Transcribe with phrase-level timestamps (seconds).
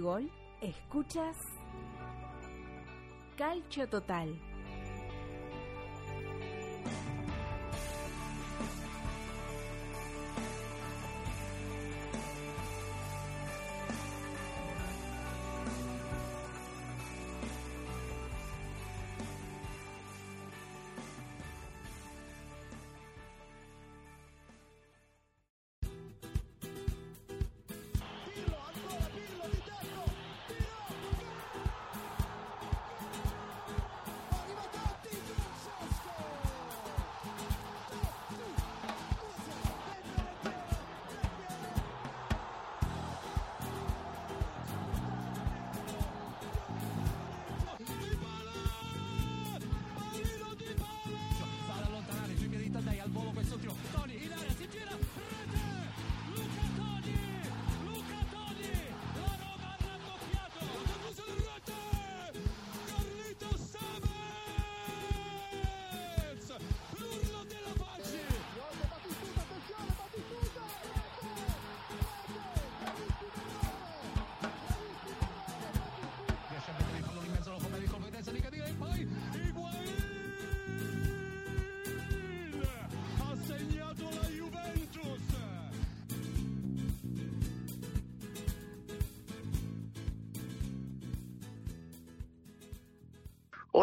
[0.00, 1.34] Gol, escuchas
[3.38, 4.28] Calcio Total.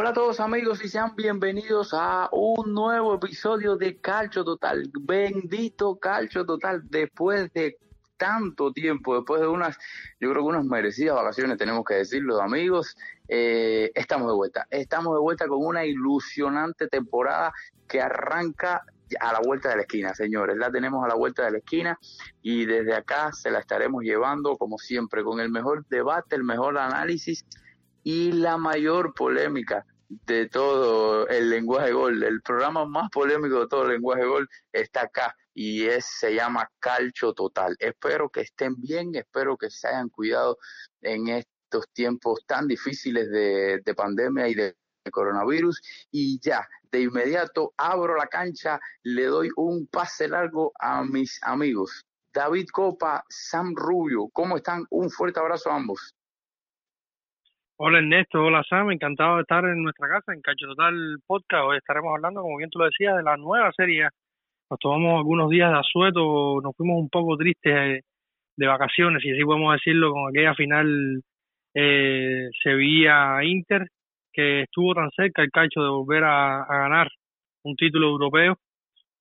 [0.02, 4.90] Hola a todos amigos y sean bienvenidos a un nuevo episodio de Calcio Total.
[5.02, 6.82] Bendito Calcio Total.
[6.90, 7.78] Después de
[8.16, 9.78] tanto tiempo, después de unas,
[10.22, 12.96] yo creo que unas merecidas vacaciones, tenemos que decirlo amigos,
[13.28, 14.68] eh, estamos de vuelta.
[14.70, 17.52] Estamos de vuelta con una ilusionante temporada
[17.86, 18.86] que arranca
[19.20, 20.56] a la vuelta de la esquina, señores.
[20.56, 22.00] La tenemos a la vuelta de la esquina
[22.42, 26.78] y desde acá se la estaremos llevando, como siempre, con el mejor debate, el mejor
[26.78, 27.44] análisis
[28.02, 33.84] y la mayor polémica de todo el lenguaje gol, el programa más polémico de todo
[33.84, 37.76] el lenguaje gol está acá y es se llama Calcio Total.
[37.80, 40.58] Espero que estén bien, espero que se hayan cuidado
[41.02, 44.76] en estos tiempos tan difíciles de, de pandemia y de
[45.12, 45.82] coronavirus
[46.12, 52.06] y ya de inmediato abro la cancha, le doy un pase largo a mis amigos.
[52.34, 54.86] David Copa, Sam Rubio, ¿cómo están?
[54.90, 56.16] Un fuerte abrazo a ambos.
[57.82, 60.94] Hola Ernesto, hola Sam, encantado de estar en nuestra casa en Calcio Total
[61.26, 61.64] Podcast.
[61.64, 64.10] Hoy estaremos hablando, como bien tú lo decías, de la nueva serie.
[64.70, 68.02] Nos tomamos algunos días de asueto, nos fuimos un poco tristes de,
[68.58, 71.22] de vacaciones, y así podemos decirlo, con aquella final
[71.74, 73.88] eh, Sevilla-Inter,
[74.34, 77.08] que estuvo tan cerca el calcio de volver a, a ganar
[77.64, 78.58] un título europeo,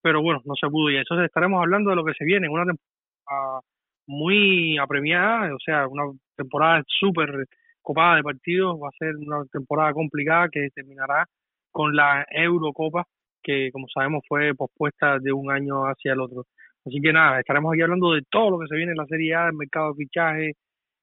[0.02, 2.64] pero bueno, no se pudo y entonces estaremos hablando de lo que se viene, una
[2.64, 3.60] temporada
[4.08, 6.02] muy apremiada, o sea, una
[6.36, 7.46] temporada súper
[7.88, 11.24] copada de partidos, va a ser una temporada complicada que terminará
[11.70, 13.04] con la Eurocopa,
[13.42, 16.44] que como sabemos fue pospuesta de un año hacia el otro.
[16.84, 19.34] Así que nada, estaremos aquí hablando de todo lo que se viene en la Serie
[19.34, 20.52] A, el mercado de fichaje,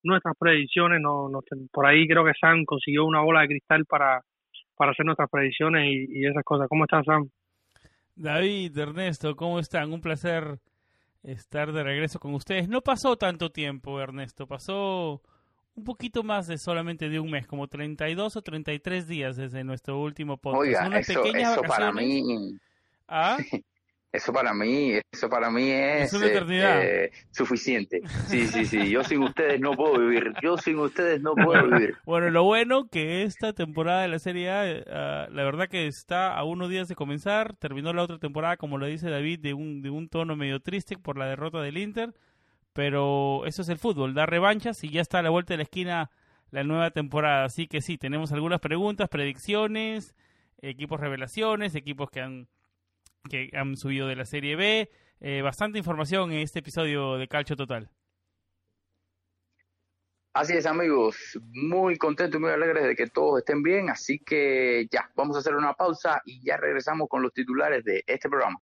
[0.03, 1.39] nuestras predicciones, no, no,
[1.71, 4.21] por ahí creo que Sam consiguió una bola de cristal para,
[4.75, 6.67] para hacer nuestras predicciones y, y esas cosas.
[6.69, 7.27] ¿Cómo estás, Sam?
[8.15, 9.91] David, Ernesto, ¿cómo están?
[9.91, 10.59] Un placer
[11.23, 12.69] estar de regreso con ustedes.
[12.69, 15.23] No pasó tanto tiempo, Ernesto, pasó
[15.75, 19.99] un poquito más de solamente de un mes, como 32 o 33 días desde nuestro
[19.99, 20.61] último podcast.
[20.61, 22.57] Oiga, Unas eso, pequeñas eso para mí,
[23.07, 23.37] ¿Ah?
[24.13, 28.01] eso para mí, eso para mí es, eh, suficiente.
[28.27, 28.89] Sí, sí, sí.
[28.89, 30.33] Yo sin ustedes no puedo vivir.
[30.41, 31.97] Yo sin ustedes no puedo vivir.
[32.05, 35.87] Bueno, lo bueno que esta temporada de la Serie A, eh, ah, la verdad que
[35.87, 39.53] está a unos días de comenzar, terminó la otra temporada, como lo dice David, de
[39.53, 42.13] un, de un tono medio triste por la derrota del Inter,
[42.75, 45.63] pero eso es el fútbol, da revanchas y ya está a la vuelta de la
[45.63, 46.11] esquina
[46.51, 50.13] la nueva temporada, así que sí, tenemos algunas preguntas, predicciones,
[50.61, 52.49] equipos revelaciones, equipos que han,
[53.29, 54.89] que han subido de la Serie B,
[55.21, 57.89] eh, bastante información en este episodio de Calcio Total.
[60.33, 64.85] Así es, amigos, muy contento y muy alegre de que todos estén bien, así que
[64.91, 68.59] ya, vamos a hacer una pausa y ya regresamos con los titulares de este programa.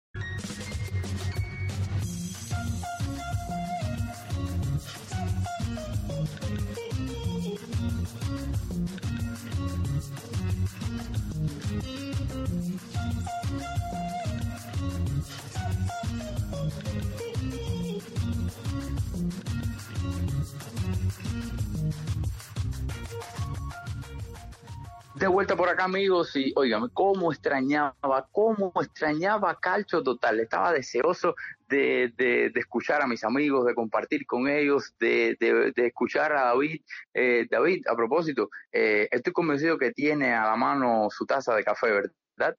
[25.21, 30.41] De vuelta por acá, amigos, y óigame, cómo extrañaba, cómo extrañaba Calcho Total.
[30.41, 31.35] Estaba deseoso
[31.69, 36.45] de, de, de escuchar a mis amigos, de compartir con ellos, de, de, escuchar a
[36.45, 36.81] David.
[37.13, 41.65] Eh, David, a propósito, eh, estoy convencido que tiene a la mano su taza de
[41.65, 42.57] café, ¿verdad?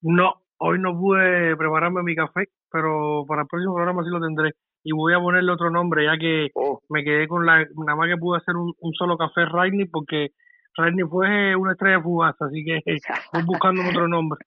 [0.00, 4.54] No, hoy no pude prepararme mi café, pero para el próximo programa sí lo tendré.
[4.82, 7.64] Y voy a ponerle otro nombre, ya que Oh, me quedé con la.
[7.76, 10.32] Nada más que pude hacer un, un solo café Rainy, porque
[10.76, 12.80] Rainy fue una estrella fugaz, así que
[13.32, 14.40] voy buscando otro nombre.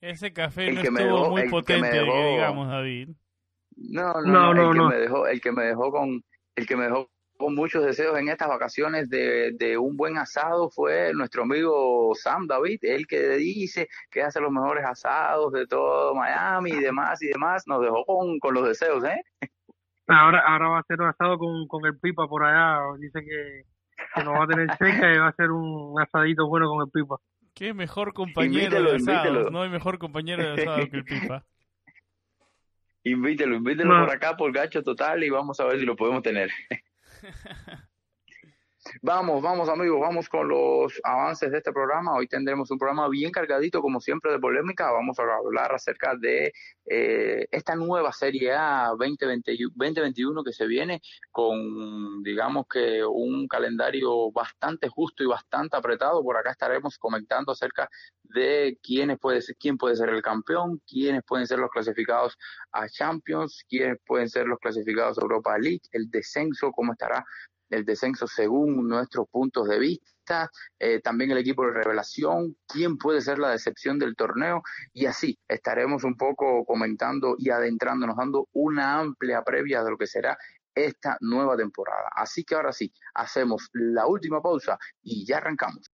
[0.00, 2.68] Ese café El no que me estuvo dejó- muy que me potente, que dejó- digamos,
[2.68, 3.08] David.
[3.76, 4.88] no, no, No, no, no, el que no.
[4.88, 6.22] me dejó, el que me dejó con,
[6.56, 10.70] el que me dejó con muchos deseos en estas vacaciones de, de un buen asado
[10.70, 16.14] fue nuestro amigo Sam David, el que dice que hace los mejores asados de todo
[16.16, 19.22] Miami y demás y demás, nos dejó con, con los deseos, ¿eh?
[20.08, 22.80] Ahora, ahora va a ser un asado con, con el pipa por allá.
[22.98, 23.62] Dice que,
[24.14, 26.90] que nos va a tener cerca y va a ser un asadito bueno con el
[26.90, 27.16] pipa.
[27.54, 29.52] Qué mejor compañero Invítelo, de asados.
[29.52, 31.44] No hay mejor compañero de asado que el Pipa.
[33.04, 34.06] Invítelo, invítelo No.
[34.06, 36.50] por acá por Gacho Total y vamos a ver si lo podemos tener.
[39.02, 42.14] Vamos, vamos amigos, vamos con los avances de este programa.
[42.14, 44.90] Hoy tendremos un programa bien cargadito, como siempre, de polémica.
[44.90, 46.52] Vamos a hablar acerca de
[46.86, 51.00] eh, esta nueva Serie A 2020 2021 que se viene
[51.30, 56.22] con, digamos que, un calendario bastante justo y bastante apretado.
[56.22, 57.88] Por acá estaremos comentando acerca
[58.22, 62.36] de quiénes puede ser, quién puede ser el campeón, quiénes pueden ser los clasificados
[62.72, 67.24] a Champions, quiénes pueden ser los clasificados a Europa League, el descenso, cómo estará
[67.70, 73.20] el descenso según nuestros puntos de vista, eh, también el equipo de revelación, quién puede
[73.20, 74.62] ser la decepción del torneo
[74.92, 80.06] y así estaremos un poco comentando y adentrándonos, dando una amplia previa de lo que
[80.06, 80.36] será
[80.74, 82.10] esta nueva temporada.
[82.14, 85.90] Así que ahora sí, hacemos la última pausa y ya arrancamos.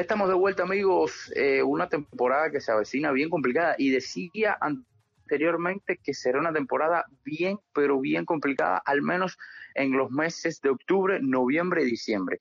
[0.00, 1.30] Estamos de vuelta, amigos.
[1.36, 7.04] Eh, una temporada que se avecina bien complicada y decía anteriormente que será una temporada
[7.22, 9.36] bien, pero bien complicada, al menos
[9.74, 12.40] en los meses de octubre, noviembre y diciembre.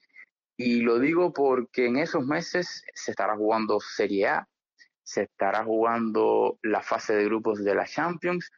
[0.56, 4.48] Y lo digo porque en esos meses se estará jugando Serie A,
[5.04, 8.50] se estará jugando la fase de grupos de la Champions,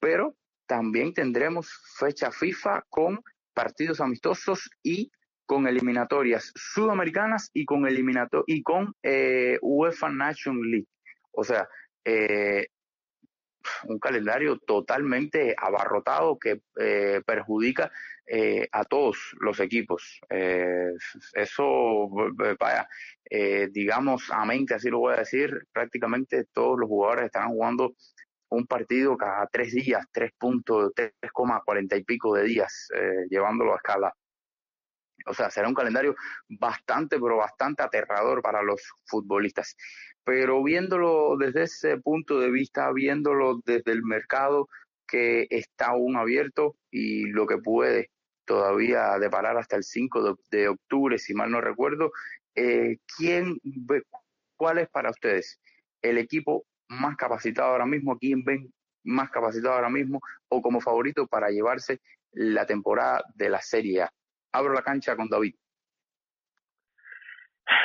[0.00, 0.34] pero
[0.66, 1.70] también tendremos
[2.00, 3.22] fecha FIFA con
[3.54, 5.12] partidos amistosos y
[5.46, 10.88] con eliminatorias sudamericanas y con eliminato y con eh, UEFA Nation League.
[11.32, 11.68] O sea,
[12.04, 12.68] eh,
[13.84, 17.90] un calendario totalmente abarrotado que eh, perjudica
[18.26, 20.20] eh, a todos los equipos.
[20.28, 20.92] Eh,
[21.34, 22.08] eso,
[22.58, 22.88] vaya,
[23.70, 27.94] digamos, a mente, así lo voy a decir, prácticamente todos los jugadores estarán jugando
[28.50, 32.88] un partido cada tres días, tres puntos, tres coma cuarenta y pico de días,
[33.28, 34.14] llevándolo a escala.
[35.26, 36.14] O sea, será un calendario
[36.48, 39.76] bastante, pero bastante aterrador para los futbolistas.
[40.24, 44.68] Pero viéndolo desde ese punto de vista, viéndolo desde el mercado
[45.06, 48.10] que está aún abierto y lo que puede
[48.44, 52.12] todavía deparar hasta el 5 de, octubre, si mal no recuerdo,
[52.54, 54.02] eh, ¿quién ve,
[54.56, 55.60] ¿cuál es para ustedes
[56.02, 58.18] el equipo más capacitado ahora mismo?
[58.18, 58.72] ¿Quién ven
[59.04, 62.00] más capacitado ahora mismo o como favorito para llevarse
[62.32, 64.12] la temporada de la Serie A?
[64.54, 65.54] Abro la cancha con David.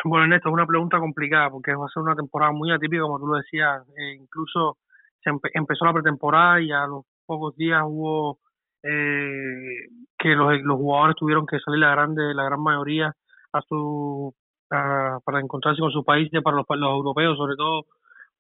[0.04, 3.20] Bueno, Ernesto, es una pregunta complicada porque va a ser una temporada muy atípica, como
[3.20, 3.82] tú lo decías.
[3.98, 4.78] Eh, incluso
[5.24, 8.40] se empe empezó la pretemporada y a los pocos días hubo
[8.84, 13.16] eh, que los, los jugadores tuvieron que salir la grande, la gran mayoría
[13.52, 14.34] a su
[14.70, 17.86] a, para encontrarse con sus países, para los, para los europeos, sobre todo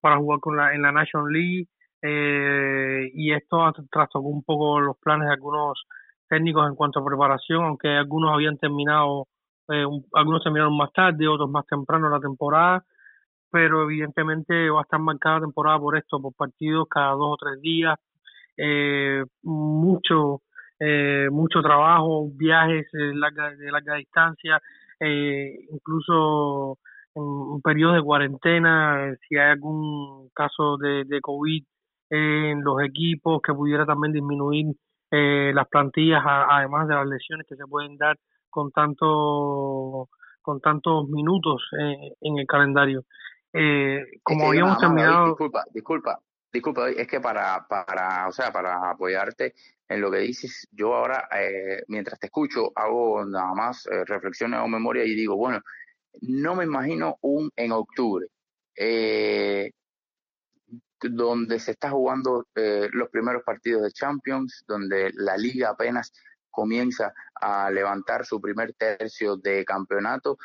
[0.01, 1.67] para jugar con la, en la National League.
[2.01, 5.83] Eh, y esto trastocó un poco los planes de algunos
[6.29, 9.27] técnicos en cuanto a preparación, aunque algunos habían terminado
[9.69, 12.83] eh, un- algunos terminaron más tarde, otros más temprano la temporada,
[13.51, 17.37] pero evidentemente va a estar marcada la temporada por esto, por partidos cada dos o
[17.37, 17.97] tres días,
[18.57, 20.41] eh, mucho,
[20.79, 24.61] eh, mucho trabajo, viajes de larga, de larga distancia,
[24.99, 26.77] eh, incluso
[27.15, 31.63] en periodos de cuarentena, eh, si hay algún caso de COVID
[32.11, 34.67] en los equipos que pudiera también disminuir
[35.11, 38.17] eh, las plantillas, a- además de las lesiones que se pueden dar
[38.49, 40.09] con tanto
[40.41, 43.03] con tantos minutos eh, en el calendario.
[43.53, 46.19] Eh, como Es que habíamos más, David, terminado, disculpa, disculpa,
[46.51, 49.53] disculpa, es que para, para, o sea, para apoyarte
[49.87, 54.59] en lo que dices, yo ahora, eh, mientras te escucho, hago nada más eh, reflexiones
[54.61, 55.59] o memoria y digo, bueno,
[56.21, 58.27] no me imagino un en octubre,
[58.75, 59.71] eh,
[61.01, 66.11] donde se está jugando eh, los primeros partidos de Champions, donde la liga apenas
[66.49, 70.37] comienza a levantar su primer tercio de campeonato,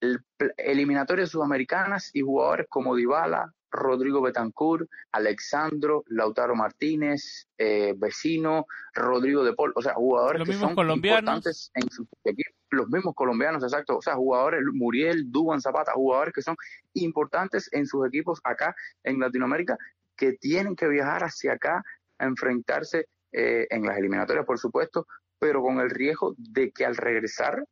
[0.00, 0.20] el-
[0.56, 9.52] eliminatorias sudamericanas y jugadores como Dybala, Rodrigo Betancourt, Alexandro, Lautaro Martínez, eh, Vecino, Rodrigo de
[9.54, 11.18] Paul, o sea, jugadores que son colombianos.
[11.22, 16.34] importantes en sus equipos, los mismos colombianos, exacto, o sea, jugadores, Muriel, Duban Zapata, jugadores
[16.34, 16.56] que son
[16.94, 19.76] importantes en sus equipos acá en Latinoamérica,
[20.16, 21.82] que tienen que viajar hacia acá
[22.18, 25.06] a enfrentarse eh, en las eliminatorias, por supuesto,
[25.38, 27.64] pero con el riesgo de que al regresar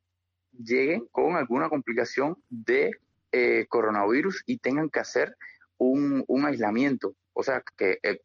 [0.51, 2.91] lleguen con alguna complicación de
[3.31, 5.35] eh, coronavirus y tengan que hacer
[5.77, 7.15] un, un aislamiento.
[7.33, 8.21] O sea, que eh,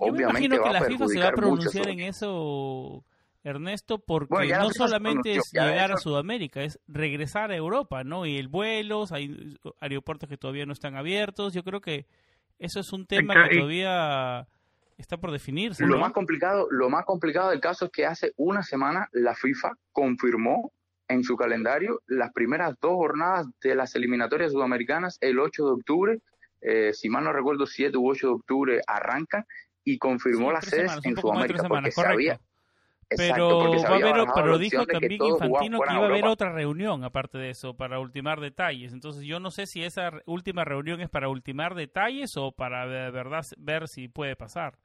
[0.00, 1.36] Yo me obviamente imagino que va a la FIFA se va a mucho.
[1.36, 3.04] pronunciar en eso,
[3.44, 8.26] Ernesto, porque Bueno, no solamente es llegar a Sudamérica, es regresar a Europa, ¿no?
[8.26, 11.54] Y el vuelo, hay aeropuertos que todavía no están abiertos.
[11.54, 12.06] Yo creo que
[12.58, 14.48] eso es un tema que todavía
[14.96, 18.62] está por definirse, Lo más complicado, lo más complicado del caso es que hace una
[18.64, 20.72] semana la FIFA confirmó
[21.06, 26.20] en su calendario las primeras dos jornadas de las eliminatorias sudamericanas el 8 de octubre,
[26.60, 29.46] eh, si mal no recuerdo 7 u 8 de octubre arrancan
[29.84, 32.42] y confirmó Sí, las sedes semanas, en Sudamérica porque correcto.
[33.10, 36.32] Exacto, Pero va a haber, pero dijo que también Infantino que iba a haber Europa.
[36.32, 38.92] otra reunión aparte de eso para ultimar detalles.
[38.92, 43.10] Entonces yo no sé si esa última reunión es para ultimar detalles o para de
[43.10, 44.78] verdad ver si puede pasar.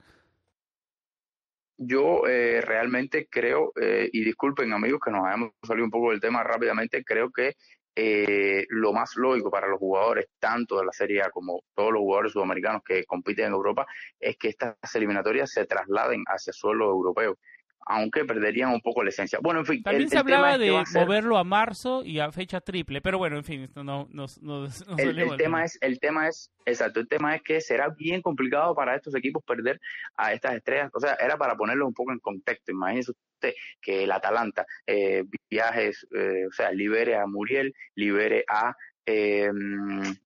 [1.77, 6.21] Yo eh, realmente creo, eh, y disculpen amigos que nos hayamos salido un poco del
[6.21, 7.55] tema rápidamente, creo que
[7.95, 12.01] eh, lo más lógico para los jugadores, tanto de la Serie A como todos los
[12.01, 13.85] jugadores sudamericanos que compiten en Europa,
[14.19, 17.37] es que estas eliminatorias se trasladen hacia suelo europeo,
[17.85, 19.39] aunque perderían un poco la esencia.
[19.41, 22.03] Bueno, en fin, También el- se el hablaba de va a ser- moverlo a marzo
[22.05, 25.37] y a fecha triple, pero bueno, en fin, esto no nos nos, nos el, el
[25.37, 29.15] tema es, el tema es, exacto, el tema es que será bien complicado para estos
[29.15, 29.79] equipos perder
[30.15, 30.89] a estas estrellas.
[30.93, 32.71] O sea, era para ponerlo un poco en contexto.
[32.71, 38.75] Imagínese usted que el Atalanta eh, viajes, eh, o sea, libere a Muriel, libere a
[39.05, 39.49] eh,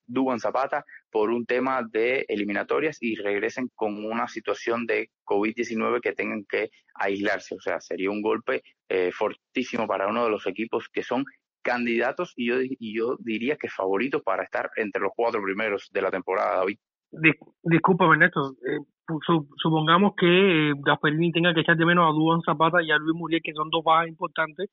[0.06, 6.14] Duban Zapata por un tema de eliminatorias y regresen con una situación de COVID-19 que
[6.14, 7.56] tengan que aislarse.
[7.56, 11.26] O sea, sería un golpe eh, fortísimo para uno de los equipos que son
[11.62, 12.48] candidatos y
[12.96, 16.78] yo, diría que favoritos para estar entre los cuatro primeros de la temporada, David.
[17.12, 18.52] Dis- discúlpame, Ernesto.
[18.66, 18.80] eh,
[19.26, 22.98] su- supongamos que eh, Gasperini tenga que echar de menos a Duan Zapata y a
[22.98, 24.70] Luis Muriel, que son dos bajas importantes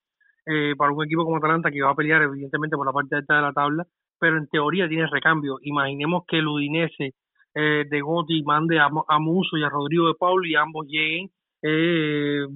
[0.47, 3.37] eh, para un equipo como Atalanta que va a pelear, evidentemente, por la parte alta
[3.37, 3.87] de la tabla,
[4.19, 5.59] pero en teoría tiene recambio.
[5.63, 7.15] Imaginemos que el Udinese
[7.55, 11.31] eh, de Gotti mande a, a Muso y a Rodrigo de Paul y ambos lleguen
[11.63, 12.47] eh,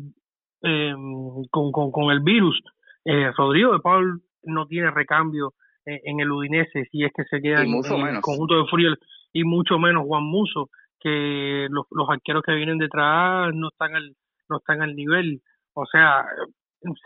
[0.62, 0.94] eh,
[1.50, 2.60] con, con, con el virus.
[3.04, 5.54] Eh, Rodrigo de Paul no tiene recambio
[5.84, 8.94] en, en el Udinese si es que se queda en, en el conjunto de frío
[9.32, 14.16] y mucho menos Juan Muso que los, los arqueros que vienen detrás no están al
[14.48, 15.40] no están al nivel
[15.74, 16.26] o sea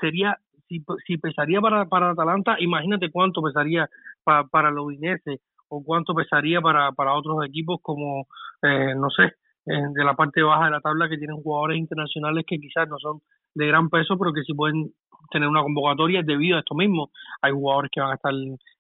[0.01, 0.39] sería
[0.69, 3.89] si, si pesaría para para Atalanta imagínate cuánto pesaría
[4.25, 8.27] para para el Udinese o cuánto pesaría para para otros equipos como
[8.63, 9.33] eh, no sé
[9.65, 13.21] de la parte baja de la tabla que tienen jugadores internacionales que quizás no son
[13.55, 14.91] de gran peso pero que sí pueden
[15.31, 17.11] tener una convocatoria debido a esto mismo.
[17.43, 18.33] Hay jugadores que van a estar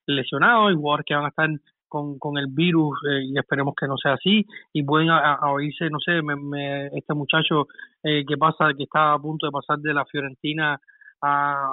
[0.06, 1.48] lesionados hay jugadores que van a estar
[1.88, 5.52] con, con el virus eh, y esperemos que no sea así y pueden a- a
[5.52, 7.66] oírse, no sé, me, me- este muchacho
[8.02, 10.80] eh, que pasa, que está a punto de pasar de la Fiorentina
[11.22, 11.66] a,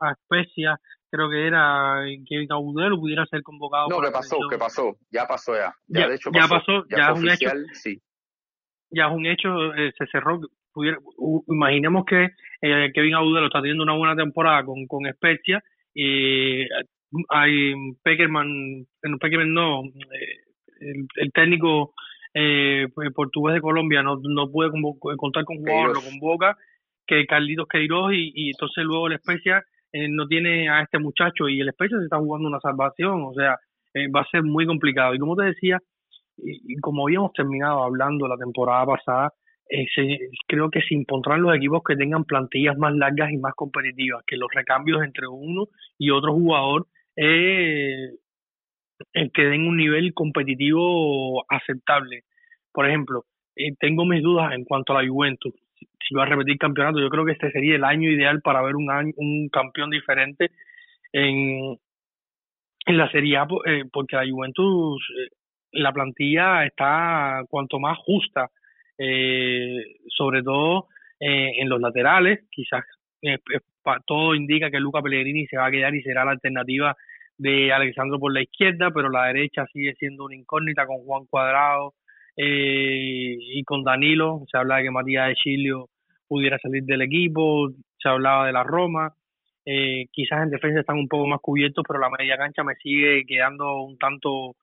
[0.00, 0.78] a Especia,
[1.10, 3.88] creo que era eh, que Gaudelo pudiera ser convocado.
[3.88, 5.74] No, que pasó, que pasó, ya pasó ya.
[5.86, 7.50] Ya, Ya- de hecho ya pasó, pasó, ya es un hecho.
[7.74, 8.00] sí.
[8.90, 10.40] ya es un hecho, eh, se cerró.
[10.74, 12.30] Pudiera, u- imaginemos que
[12.62, 15.62] eh, Kevin Audelo está teniendo una buena temporada con, con Spezia
[15.94, 16.62] y
[17.28, 18.86] hay Peckerman,
[19.20, 20.40] Peckerman no, eh,
[20.80, 21.92] el, el técnico
[22.32, 26.56] eh, pues, portugués de Colombia no, no puede convo- contar con jugador, lo convoca,
[27.06, 31.48] que Carlitos Queiroz y, y entonces luego el Spezia eh, no tiene a este muchacho
[31.48, 33.58] y el Spezia se está jugando una salvación, o sea,
[33.94, 35.14] eh, va a ser muy complicado.
[35.14, 35.78] Y como te decía,
[36.38, 39.32] y, como habíamos terminado hablando la temporada pasada,
[39.68, 39.86] eh,
[40.46, 44.36] creo que se impondrán los equipos que tengan plantillas más largas y más competitivas, que
[44.36, 45.66] los recambios entre uno
[45.98, 48.10] y otro jugador eh,
[49.12, 52.22] que den un nivel competitivo aceptable.
[52.72, 53.24] Por ejemplo,
[53.78, 55.52] tengo mis dudas en cuanto a la Juventus.
[56.06, 58.76] Si, va a repetir campeonato, yo creo que este sería el año ideal para ver
[58.76, 60.50] un año, un campeón diferente
[61.12, 61.78] en,
[62.86, 65.34] en la Serie A, eh, porque la Juventus, eh,
[65.72, 68.50] la plantilla está cuanto más justa,
[68.98, 72.84] eh, sobre todo eh, en los laterales, quizás
[74.06, 76.96] todo indica que Luca Pellegrini se va a quedar y será la alternativa
[77.38, 81.94] de Alexandro por la izquierda, pero la derecha sigue siendo una incógnita con Juan Cuadrado
[82.36, 84.44] eh, y con Danilo.
[84.50, 85.88] Se habla de que Matías de Chilio
[86.26, 89.12] pudiera salir del equipo, se hablaba de la Roma.
[89.64, 93.24] Eh, quizás en defensa están un poco más cubiertos, pero la media cancha me sigue
[93.26, 94.56] quedando un tanto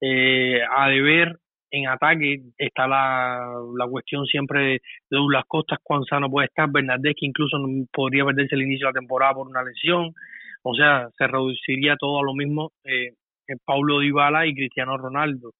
[0.00, 1.38] eh, a deber.
[1.70, 4.80] En ataque está la, la cuestión siempre de,
[5.10, 7.58] Douglas Costas, cuán sano puede estar, Bernardés que incluso
[7.92, 10.14] podría perderse el inicio de la temporada por una lesión,
[10.62, 13.14] o sea, se reduciría todo a lo mismo eh,
[13.64, 15.52] Paulo Dybala y Cristiano Ronaldo,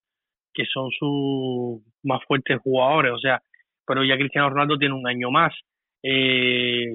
[0.56, 3.42] que son sus más fuertes jugadores, o sea,
[3.86, 5.54] pero ya Cristiano Ronaldo tiene un año más,
[6.02, 6.88] eh,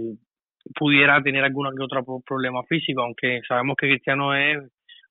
[0.75, 4.60] pudiera tener alguna que otra pro- problema físico, aunque sabemos que Cristiano es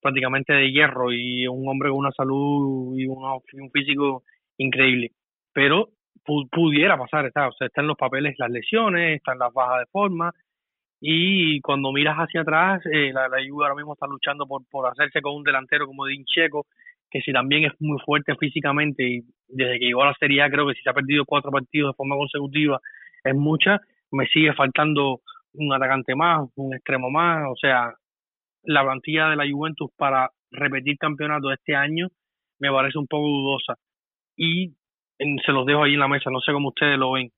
[0.03, 4.25] prácticamente de hierro y un hombre con una salud y un físico
[4.59, 5.13] increíble,
[5.53, 5.91] pero
[6.25, 9.87] pu- pudiera pasar, está, o sea, están los papeles las lesiones, están las bajas de
[9.93, 10.33] forma,
[11.01, 14.87] y cuando miras hacia atrás, eh, la, la Juve ahora mismo está luchando por, por
[14.91, 16.67] hacerse con un delantero como Dincheco,
[17.11, 20.51] que si también es muy fuerte físicamente y desde que llegó a la Serie A
[20.51, 22.81] creo que si se ha perdido cuatro partidos de forma consecutiva
[23.25, 23.81] es mucha,
[24.13, 25.21] me sigue faltando
[25.55, 27.93] un atacante más, un extremo más, o sea,
[28.63, 32.09] la plantilla de la Juventus para repetir campeonato este año
[32.59, 33.75] me parece un poco dudosa
[34.37, 34.73] y
[35.19, 37.31] se los dejo ahí en la mesa, no sé cómo ustedes lo ven.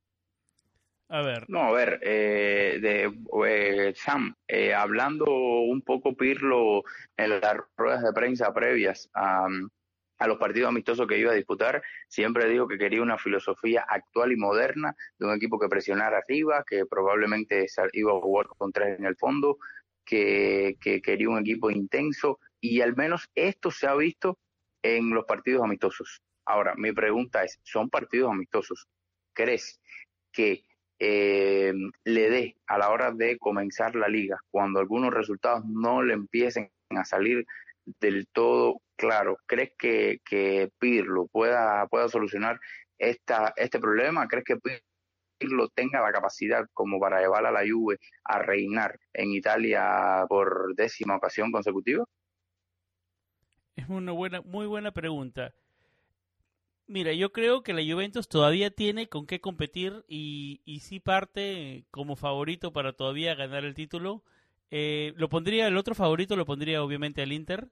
[1.13, 3.13] A ver, No, a ver, eh, de,
[3.47, 6.85] eh, Sam, eh, hablando un poco Pirlo
[7.19, 9.47] en las ruedas de prensa previas a,
[10.27, 14.37] los partidos amistosos que iba a disputar, siempre dijo que quería una filosofía actual y
[14.37, 19.05] moderna de un equipo que presionara arriba, que probablemente iba a jugar con tres en
[19.05, 19.59] el fondo,
[20.07, 24.39] que, que quería un equipo intenso y al menos esto se ha visto
[24.83, 26.23] en los partidos amistosos.
[26.47, 28.89] Ahora, mi pregunta es, ¿son partidos amistosos?
[29.35, 29.79] ¿Crees
[30.33, 30.65] que
[31.05, 31.73] eh,
[32.05, 36.71] le dé a la hora de comenzar la liga, cuando algunos resultados no le empiecen
[36.91, 37.45] a salir
[38.01, 42.61] del todo claro, ¿crees que, que Pirlo pueda, pueda solucionar
[42.99, 44.29] esta, este problema?
[44.29, 44.59] ¿Crees que
[45.41, 50.77] Pirlo tenga la capacidad como para llevar a la Juve a reinar en Italia por
[50.77, 52.05] décima ocasión consecutiva?
[53.75, 55.53] es una buena, muy buena pregunta.
[56.93, 61.87] Mira, yo creo que la Juventus todavía tiene con qué competir y, y sí parte
[61.91, 64.23] como favorito para todavía ganar el título.
[64.71, 67.71] Eh, lo pondría, el otro favorito lo pondría obviamente al Inter.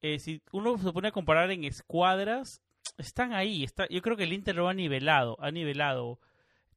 [0.00, 2.62] Eh, si uno se pone a comparar en escuadras,
[2.96, 3.62] están ahí.
[3.62, 6.18] Está, yo creo que el Inter lo ha nivelado, ha nivelado.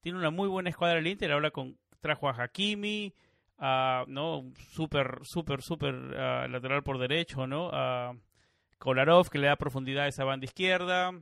[0.01, 3.13] Tiene una muy buena escuadra el Inter, ahora con trajo a Hakimi,
[3.57, 7.69] a, no, súper, súper, súper ah, lateral por derecho, ¿no?
[7.71, 8.17] A
[8.79, 11.13] Kolarov que le da profundidad a esa banda izquierda.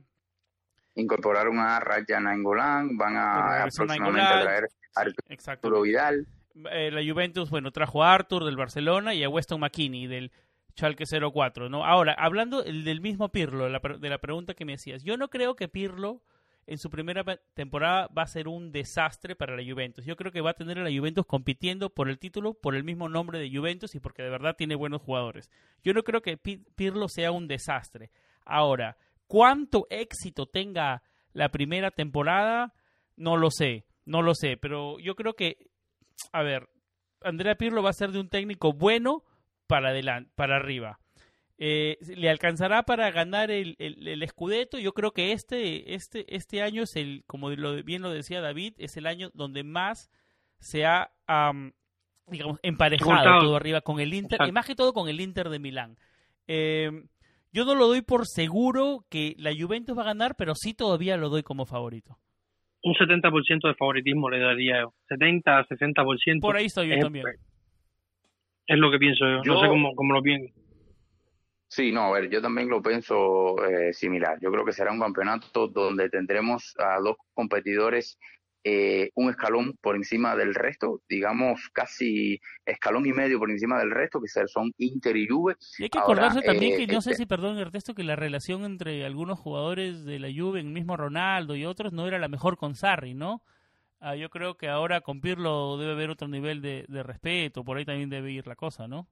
[1.00, 4.44] Incorporaron a Rajan Angolan, van a Regresó próximamente a Nainggolan.
[4.44, 4.64] traer
[4.96, 5.04] a
[5.38, 5.50] Sí.
[5.50, 6.26] Arturo Vidal.
[6.72, 10.32] Eh, la Juventus, bueno, trajo a Arthur del Barcelona y a Weston McKinney del
[10.76, 11.84] Schalke 04, ¿no?
[11.84, 15.16] Ahora, hablando el del mismo Pirlo, de la, de la pregunta que me hacías, yo
[15.16, 16.20] no creo que Pirlo
[16.66, 20.04] en su primera temporada va a ser un desastre para la Juventus.
[20.04, 22.84] Yo creo que va a tener a la Juventus compitiendo por el título, por el
[22.84, 25.50] mismo nombre de Juventus y porque de verdad tiene buenos jugadores.
[25.82, 28.10] Yo no creo que Pi- Pirlo sea un desastre.
[28.44, 28.96] Ahora,
[29.28, 32.74] ¿cuánto éxito tenga la primera temporada?
[33.16, 35.68] No lo sé, no lo sé, pero yo creo que
[36.32, 36.68] a ver,
[37.22, 39.24] Andrea Pirlo va a ser de un técnico bueno
[39.66, 40.98] para adelante, para arriba.
[41.60, 44.78] Eh, ¿Le alcanzará para ganar el, el, el Scudetto?
[44.78, 48.74] Yo creo que este, este, este año es el, como lo, bien lo decía David,
[48.78, 50.10] es el año donde más
[50.60, 51.72] se ha, am,
[52.28, 55.58] digamos, emparejado todo arriba con el Inter, y más que todo con el Inter de
[55.58, 55.98] Milán.
[56.46, 56.90] Eh,
[57.52, 61.16] yo no lo doy por seguro que la Juventus va a ganar, pero sí todavía
[61.16, 62.18] lo doy como favorito.
[62.82, 64.94] Un 70% de favoritismo le daría yo.
[65.08, 66.40] 70, 60%.
[66.40, 67.24] Por ahí estoy yo es, también.
[68.66, 69.42] Es lo que pienso yo.
[69.42, 70.54] Yo- No sé cómo, cómo lo pienso.
[71.70, 74.38] Sí, no, a ver, yo también lo pienso eh, similar.
[74.40, 78.18] Yo creo que será un campeonato donde tendremos a dos competidores
[78.64, 83.90] eh, un escalón por encima del resto, digamos casi escalón y medio por encima del
[83.90, 85.56] resto, que son Inter y Juve.
[85.78, 88.04] Y hay que Ahora, acordarse también eh, que, no sé este- si, perdón Ernesto, que
[88.04, 92.18] la relación entre algunos jugadores de la Juve, el mismo Ronaldo y otros, no era
[92.18, 93.42] la mejor con Sarri, ¿no?
[94.00, 97.76] Ah, yo creo que ahora con Pirlo debe haber otro nivel de, de respeto, por
[97.78, 99.08] ahí también debe ir la cosa, ¿no?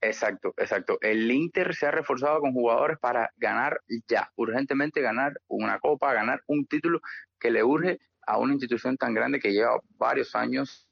[0.00, 0.98] Exacto, exacto.
[1.00, 6.42] El Inter se ha reforzado con jugadores para ganar ya, urgentemente ganar una copa, ganar
[6.46, 7.00] un título
[7.40, 10.88] que le urge a una institución tan grande que lleva varios años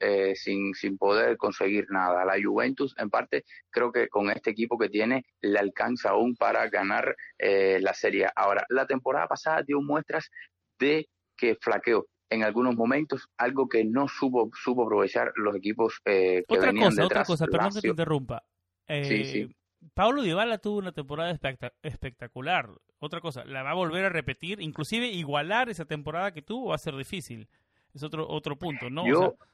[0.00, 2.24] eh, sin, sin poder conseguir nada.
[2.24, 6.68] La Juventus, en parte, creo que con este equipo que tiene, le alcanza aún para
[6.68, 8.26] ganar eh, la Serie.
[8.34, 10.30] Ahora, la temporada pasada dio muestras
[10.78, 16.42] de que flaqueó en algunos momentos, algo que no supo, supo aprovechar los equipos eh,
[16.48, 17.26] que Otra venían cosa, otra detrás.
[17.28, 18.42] cosa, perdón que te interrumpa.
[18.88, 19.56] Eh, Sí, sí.
[19.94, 22.68] Pablo Dybala tuvo una temporada especta- espectacular.
[22.98, 26.76] Otra cosa, la va a volver a repetir, inclusive igualar esa temporada que tuvo va
[26.76, 27.48] a ser difícil.
[27.94, 29.02] Es otro otro punto, ¿no?
[29.02, 29.48] O Yo, sea,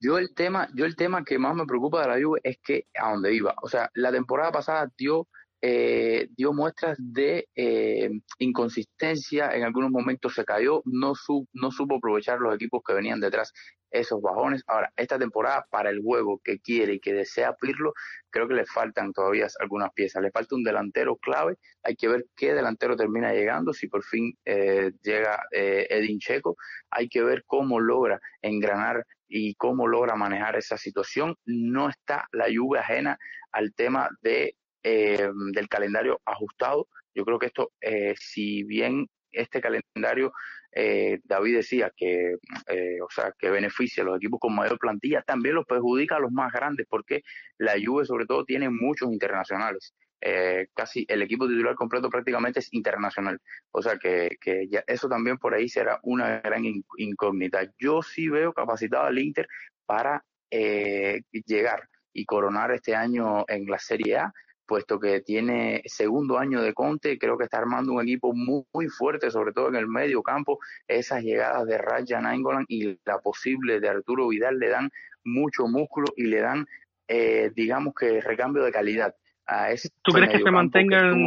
[0.00, 2.86] yo el tema, yo el tema que más me preocupa de la Juve es que
[2.98, 3.54] a dónde iba.
[3.62, 5.28] O sea, la temporada pasada dio
[5.62, 11.96] eh, dio muestras de eh, inconsistencia, en algunos momentos se cayó, no, su, no supo
[11.96, 13.52] aprovechar los equipos que venían detrás
[13.90, 14.62] esos bajones.
[14.66, 17.92] Ahora, esta temporada, para el juego que quiere y que desea Pirlo,
[18.30, 20.22] creo que le faltan todavía algunas piezas.
[20.22, 21.56] Le falta un delantero clave.
[21.82, 26.56] Hay que ver qué delantero termina llegando, si por fin eh, llega eh, Edin Checo.
[26.90, 31.36] Hay que ver cómo logra engranar y cómo logra manejar esa situación.
[31.44, 33.18] No está la lluvia ajena
[33.52, 36.88] al tema de, eh, del calendario ajustado.
[37.14, 40.32] Yo creo que esto, eh, si bien este calendario,
[40.72, 42.36] eh, David decía que,
[42.68, 46.20] eh, o sea, que beneficia a los equipos con mayor plantilla, también los perjudica a
[46.20, 47.22] los más grandes, porque
[47.58, 49.94] la Juve sobre todo tiene muchos internacionales.
[50.22, 53.40] Eh, casi el equipo titular completo prácticamente es internacional.
[53.72, 57.72] O sea que, que ya eso también por ahí será una gran in- incógnita.
[57.78, 59.48] Yo sí veo capacitado al Inter
[59.86, 64.32] para eh, llegar y coronar este año en la Serie A,
[64.70, 68.86] puesto que tiene segundo año de Conte, creo que está armando un equipo muy, muy
[68.86, 70.60] fuerte, sobre todo en el medio campo.
[70.86, 74.88] Esas llegadas de Raja Nainggolan y la posible de Arturo Vidal le dan
[75.24, 76.66] mucho músculo y le dan,
[77.08, 79.12] eh, digamos que recambio de calidad
[79.44, 81.18] a ese ¿Tú crees que se mantengan-.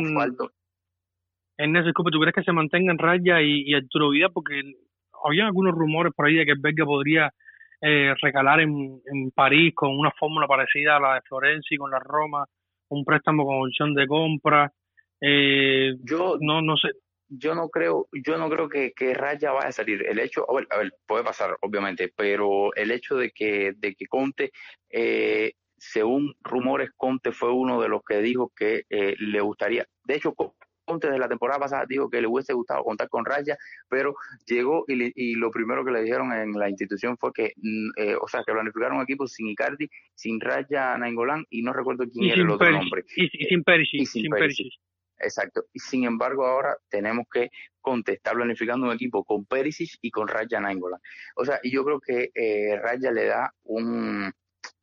[1.58, 4.32] Ernesto, disculpe, ¿tú crees que se mantengan Raya y, y Arturo Vidal?
[4.32, 4.62] Porque
[5.22, 7.34] había algunos rumores por ahí de que Berger podría
[7.82, 12.00] eh, recalar en, en París con una fórmula parecida a la de Florenzi con la
[12.00, 12.46] Roma,
[12.94, 14.72] un préstamo con opción de compra.
[15.22, 16.90] Eh, Yo no, no sé.
[17.30, 20.06] yo no creo, yo no creo que, que Raya vaya a salir.
[20.08, 23.96] El hecho, a ver, a ver, puede pasar, obviamente, pero el hecho de que, de
[23.96, 24.52] que Conte,
[24.90, 29.86] eh, según rumores, Conte fue uno de los que dijo que eh, le gustaría.
[30.06, 30.34] De hecho,
[30.86, 33.58] Conte desde la temporada pasada dijo que le hubiese gustado contar con Raya,
[33.90, 34.16] pero
[34.46, 37.90] llegó y, le- y lo primero que le dijeron en la institución fue que, mm,
[37.98, 42.04] eh, o sea, que planificaron un equipo sin Icardi, sin Raya Nainggolan y no recuerdo
[42.12, 43.04] quién Y era el otro Perisic, nombre.
[43.16, 44.58] y, y sin Perisic, y sin sin Perisic.
[44.66, 44.82] Perisic.
[45.20, 45.64] Exacto.
[45.72, 50.28] Y sin embargo, ahora tenemos que Conte está planificando un equipo con Perisic y con
[50.28, 51.00] Raja Nainggolan.
[51.38, 54.32] O sea, y yo creo que eh, Raja le da un,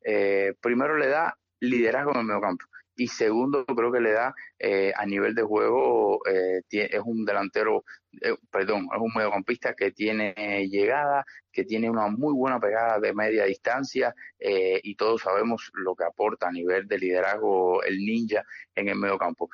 [0.03, 4.91] eh, primero le da liderazgo en el mediocampo y segundo creo que le da eh,
[4.95, 7.83] a nivel de juego eh, es un delantero,
[8.21, 10.33] eh, perdón, es un mediocampista que tiene
[10.67, 16.03] llegada, que tiene una muy buena pegada de media distancia y todos sabemos lo que
[16.03, 18.43] aporta a nivel de liderazgo el ninja
[18.75, 19.49] en el mediocampo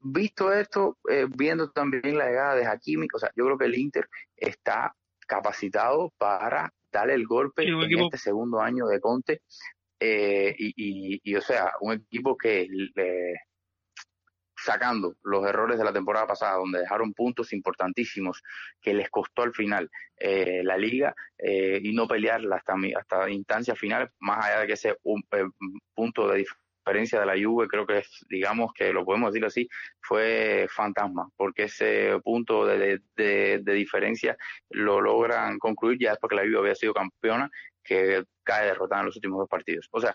[0.00, 0.96] visto esto,
[1.36, 4.94] viendo también la llegada de Hakimi, o sea, yo creo que el Inter está
[5.26, 9.42] capacitado para darle el golpe en equipo- este segundo año de Conte.
[10.00, 13.34] Eh, y, y, o sea, un equipo que eh,
[14.56, 18.42] sacando los errores de la temporada pasada, donde dejaron puntos importantísimos
[18.80, 23.76] que les costó al final eh, la liga eh, y no pelearla hasta, hasta instancia
[23.76, 25.44] final, más allá de que ese eh,
[25.94, 26.44] punto de
[26.84, 29.68] diferencia de la Juve, creo que digamos que lo podemos decir así,
[30.00, 34.36] fue fantasma, porque ese punto de, de, de- de diferencia
[34.70, 37.48] lo logran concluir ya después que la Juve había sido campeona,
[37.88, 39.88] que cae derrotada en los últimos dos partidos.
[39.90, 40.14] O sea,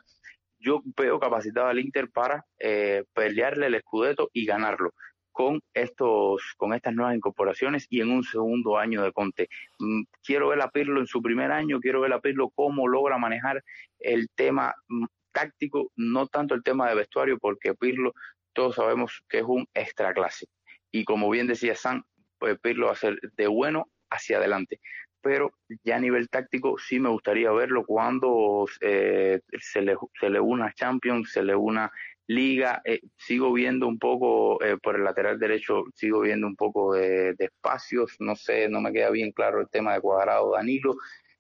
[0.60, 4.94] yo veo capacitado al Inter para eh, pelearle el Scudetto y ganarlo
[5.32, 9.50] con estos con estas nuevas incorporaciones y en un segundo año de Conte.
[9.80, 13.18] Mm, Quiero ver a Pirlo en su primer año, quiero ver a Pirlo cómo logra
[13.18, 13.64] manejar
[14.00, 18.14] el tema mm, táctico, no tanto el tema de vestuario, porque Pirlo
[18.54, 20.46] todos sabemos que es un extra clase.
[20.92, 22.04] Y como bien decía San,
[22.38, 24.80] pues Pirlo va a ser de bueno hacia adelante.
[25.24, 25.52] Pero
[25.84, 30.74] ya a nivel táctico sí me gustaría verlo cuando eh, se, le, se le una
[30.74, 31.92] Champions, se le una
[32.28, 36.94] Liga, eh, sigo viendo un poco eh, por el lateral derecho, sigo viendo un poco
[36.96, 40.96] de, de espacios, no sé, no me queda bien claro el tema de Cuadrado, Danilo,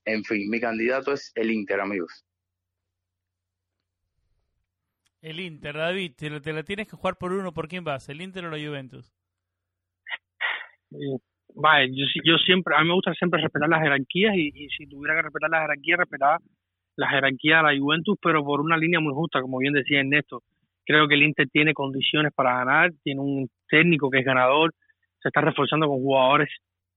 [0.05, 2.25] en fin, mi candidato es el Inter, amigos.
[5.21, 8.09] El Inter, David, te, la- te la tienes que jugar por uno, ¿por quién vas?
[8.09, 9.11] ¿El Inter o la Juventus?
[10.91, 11.17] Eh,
[11.55, 14.87] Vale, yo, yo siempre, a mí me gusta siempre respetar las jerarquías y, y si
[14.87, 16.39] tuviera que respetar las jerarquías, respetar
[16.95, 20.41] la jerarquía de la Juventus, pero por una línea muy justa, como bien decía Ernesto.
[20.85, 24.73] Creo que el Inter tiene condiciones para ganar, tiene un técnico que es ganador,
[25.21, 26.49] se está reforzando con jugadores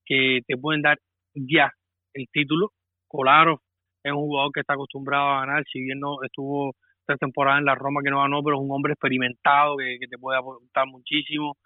[0.04, 0.98] que te pueden dar
[1.34, 1.70] ya
[2.14, 2.72] el título.
[3.06, 3.60] Colaro
[4.02, 6.74] es un jugador que está acostumbrado a ganar, si bien no estuvo
[7.06, 10.08] tres temporadas en la Roma que no ganó, pero es un hombre experimentado que, que
[10.08, 11.56] te puede aportar muchísimo,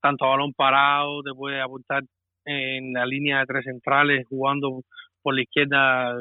[0.00, 2.02] tanto a balón parado, te puede aportar
[2.48, 4.82] en la línea de tres centrales, jugando
[5.22, 6.14] por la izquierda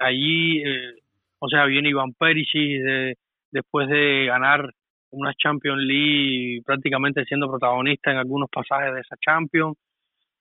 [0.00, 0.94] allí, eh,
[1.38, 3.16] o sea, viene Iván Perisic de-
[3.50, 4.70] después de ganar
[5.10, 9.76] una Champions League prácticamente siendo protagonista en algunos pasajes de esa Champions.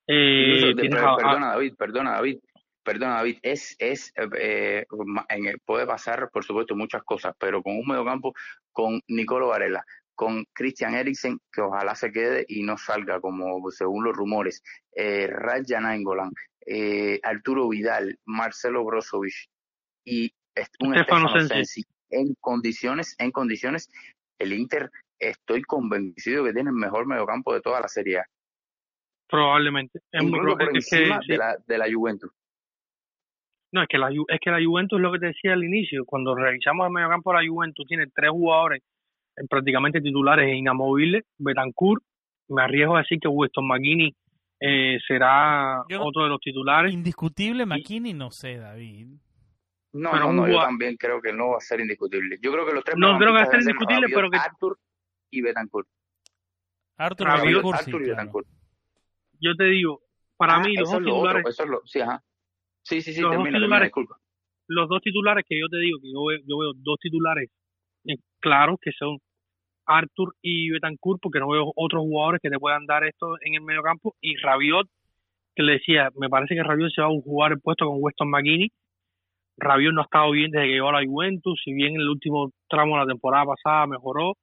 [0.07, 2.37] Eh, a- perdona David, perdona David,
[2.83, 4.85] perdona David, es, es, eh,
[5.29, 8.33] en puede pasar por supuesto muchas cosas, pero con un mediocampo
[8.71, 9.83] con Nicolo Varela,
[10.15, 14.63] con Christian Eriksen, que ojalá se quede y no salga como según los rumores,
[14.95, 16.31] eh, Raja Nainggolan,
[16.65, 19.33] eh, Arturo Vidal, Marcelo Brozovic
[20.05, 20.33] y
[20.79, 21.83] un Stefano Stefano Sensi.
[22.09, 23.89] En condiciones, en condiciones,
[24.39, 28.25] el Inter estoy convencido que tiene el mejor mediocampo de toda la Serie A
[29.27, 29.99] probablemente.
[30.11, 31.11] Es muy incluso pro- por es que, sí.
[31.27, 32.31] de, la, de la Juventus.
[33.71, 36.05] No, es que la es que la Juventus es lo que te decía al inicio,
[36.05, 38.83] cuando revisamos el mediocampo de la Juventus tiene tres jugadores
[39.49, 42.03] prácticamente titulares e inamovibles, Betancourt,
[42.49, 44.15] me arriesgo a decir que Weston McKinney
[44.59, 46.93] eh, será Yo otro de los titulares.
[46.93, 49.07] Indiscutible McKinney, no sé, David.
[49.93, 52.37] No, Pero no, yo también creo que no va a ser indiscutible.
[52.41, 54.79] Yo creo que los tres No creo que va a ser indiscutible, pero que- Arthur
[55.31, 55.87] y Betancourt.
[56.97, 57.51] Arthur sí, y
[57.93, 58.09] claro.
[58.09, 58.47] Betancourt.
[59.39, 60.01] Yo te digo,
[60.37, 62.23] para Ah, mí los dos es titulares, otro, eso es lo, sí, ajá.
[62.83, 64.17] Sí, sí, sí, Los dos termina, termina, titulares- disculpa.
[64.67, 67.49] los dos titulares que yo te digo, que yo veo, yo veo dos titulares
[68.43, 69.17] claros, que son
[69.85, 73.61] Arthur y Betancourt, porque no veo otros jugadores que te puedan dar esto en el
[73.61, 74.87] mediocampo, y Rabiot,
[75.55, 78.29] que le decía, me parece que Rabiot se va a jugar el puesto con Weston
[78.29, 78.69] McKinney.
[79.57, 82.09] Rabiot no ha estado bien desde que llegó a la Juventus, si bien en el
[82.09, 84.33] último tramo de la temporada pasada mejoró,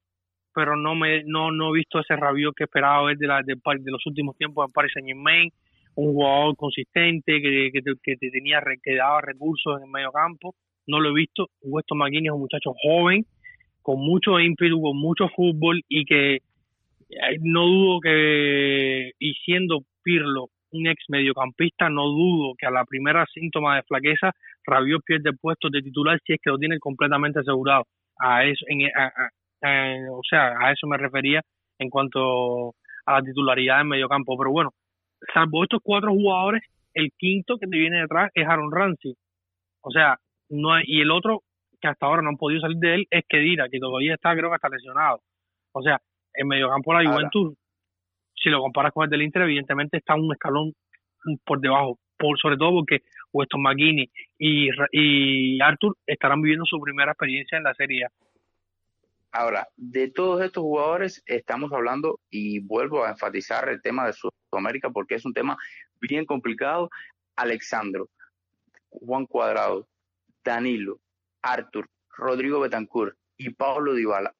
[0.53, 4.05] pero no me no no he visto ese Rabiot que esperaba ver de, de, los
[4.05, 5.49] últimos tiempos en Paris Saint Germain,
[5.95, 10.55] un jugador consistente que, que, que te tenía que daba recursos en el medio campo,
[10.87, 11.47] no lo he visto.
[11.61, 13.25] Weston McKinney es un muchacho joven,
[13.81, 16.39] con mucho ímpetu, con mucho fútbol y que
[17.41, 23.25] no dudo que, y siendo Pirlo un ex mediocampista, no dudo que a la primera
[23.33, 24.31] síntoma de flaqueza
[24.65, 27.85] Rabiot pierde el puesto de titular si es que lo tiene completamente asegurado.
[28.17, 29.11] A eso, en, a-
[30.11, 31.41] o sea, a eso me refería
[31.79, 32.69] en cuanto
[33.05, 34.37] a la titularidad en mediocampo.
[34.37, 34.71] Pero bueno,
[35.33, 36.63] salvo estos cuatro jugadores,
[36.93, 39.13] el quinto que te viene detrás es Aaron Ramsey.
[39.81, 40.17] O sea,
[40.49, 41.41] no hay- y el otro
[41.81, 44.49] que hasta ahora no han podido salir de él es Kedira, que todavía está, creo
[44.49, 45.21] que está lesionado.
[45.73, 45.99] O sea,
[46.33, 47.11] en mediocampo la Ahora.
[47.11, 47.57] Juventus,
[48.35, 50.73] si lo comparas con el del Inter, evidentemente está un escalón
[51.45, 53.01] por debajo, por sobre todo porque
[53.33, 58.09] Weston McKinney y, y Arthur estarán viviendo su primera experiencia en la Serie A.
[59.33, 64.89] Ahora, de todos estos jugadores estamos hablando y vuelvo a enfatizar el tema de Sudamérica
[64.89, 65.57] porque es un tema
[66.01, 66.89] bien complicado.
[67.37, 68.09] Alexandro,
[68.89, 69.87] Juan Cuadrado,
[70.43, 70.99] Danilo,
[71.41, 74.33] Arthur, Rodrigo Betancourt y Pablo Dybala.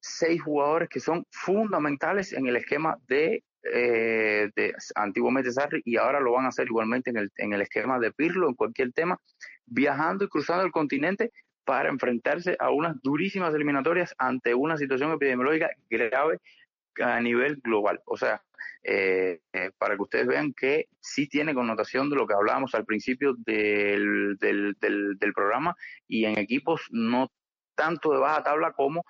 [0.00, 6.20] Seis jugadores que son fundamentales en el esquema de, eh, de antiguamente Sarri y ahora
[6.20, 9.18] lo van a hacer igualmente en el, en el esquema de Pirlo, en cualquier tema,
[9.66, 11.30] viajando y cruzando el continente
[11.64, 16.38] para enfrentarse a unas durísimas eliminatorias ante una situación epidemiológica grave
[17.00, 18.00] a nivel global.
[18.06, 18.42] O sea,
[18.82, 22.84] eh, eh, para que ustedes vean que sí tiene connotación de lo que hablábamos al
[22.84, 25.74] principio del, del, del, del programa
[26.08, 27.30] y en equipos no
[27.74, 29.04] tanto de baja tabla como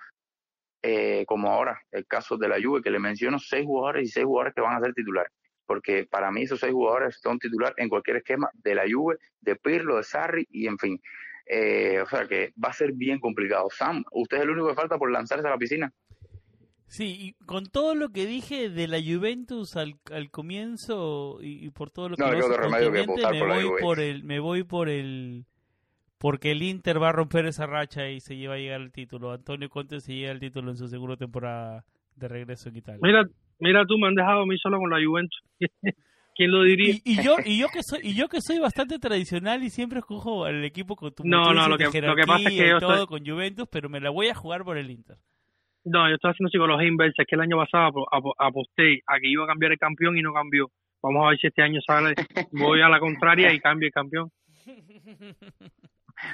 [0.81, 4.25] eh, como ahora el caso de la Juve que le menciono seis jugadores y seis
[4.25, 5.31] jugadores que van a ser titulares
[5.65, 9.55] porque para mí esos seis jugadores son titular en cualquier esquema de la Juve, de
[9.55, 11.01] Pirlo, de Sarri y en fin.
[11.45, 13.69] Eh, o sea que va a ser bien complicado.
[13.69, 15.91] Sam, usted es el único que falta por lanzarse a la piscina.
[16.95, 21.69] Sí, y con todo lo que dije de la Juventus al, al comienzo y, y
[21.71, 22.89] por todo lo que No, que
[23.31, 25.45] me por voy por el me voy por el
[26.19, 29.31] porque el Inter va a romper esa racha y se lleva a llegar al título.
[29.31, 31.83] Antonio Conte se llega al título en su segunda temporada
[32.15, 32.99] de regreso en Italia.
[33.01, 33.25] Mira,
[33.59, 35.41] mira tú, me han dejado a mí solo con la Juventus.
[36.35, 36.95] ¿Quién lo diría?
[36.95, 39.99] Y, y yo y yo que soy y yo que soy bastante tradicional y siempre
[39.99, 42.79] escojo al equipo con tu No, no, lo que- lo que pasa es que yo
[42.79, 45.17] todo estoy- con Juventus, pero me la voy a jugar por el Inter.
[45.85, 47.21] No, yo estoy haciendo psicología inversa.
[47.23, 50.17] Es que el año pasado apo- apo- aposté a que iba a cambiar el campeón
[50.17, 50.69] y no cambió.
[51.01, 52.15] Vamos a ver si este año sale.
[52.51, 54.31] Voy a la contraria y cambia el campeón.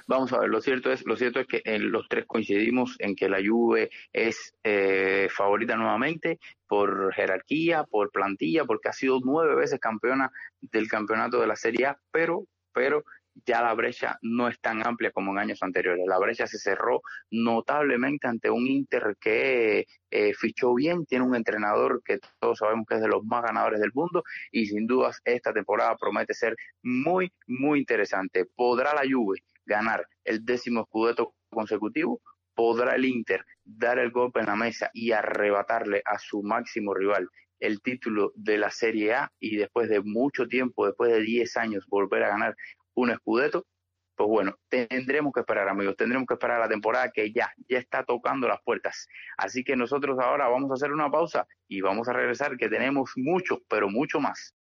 [0.08, 3.16] Vamos a ver, lo cierto es, lo cierto es que eh, los tres coincidimos en
[3.16, 9.56] que la Juve es eh, favorita nuevamente por jerarquía, por plantilla, porque ha sido nueve
[9.56, 10.30] veces campeona
[10.62, 13.04] del campeonato de la Serie A, pero, pero
[13.46, 16.06] ya la brecha no es tan amplia como en años anteriores.
[16.08, 22.02] La brecha se cerró notablemente ante un Inter que eh, fichó bien, tiene un entrenador
[22.04, 25.54] que todos sabemos que es de los más ganadores del mundo y sin dudas esta
[25.54, 28.46] temporada promete ser muy, muy interesante.
[28.46, 32.22] ¿Podrá la Juve ganar el décimo escudeto consecutivo?
[32.54, 37.30] ¿Podrá el Inter dar el golpe en la mesa y arrebatarle a su máximo rival
[37.60, 41.86] el título de la Serie A y después de mucho tiempo, después de 10 años,
[41.88, 42.56] volver a ganar
[43.00, 43.66] un escudeto?
[44.16, 48.04] Pues bueno, tendremos que esperar, amigos, tendremos que esperar la temporada que ya, ya está
[48.04, 49.08] tocando las puertas.
[49.38, 53.12] Así que nosotros ahora vamos a hacer una pausa y vamos a regresar, que tenemos
[53.16, 54.54] mucho, pero mucho más.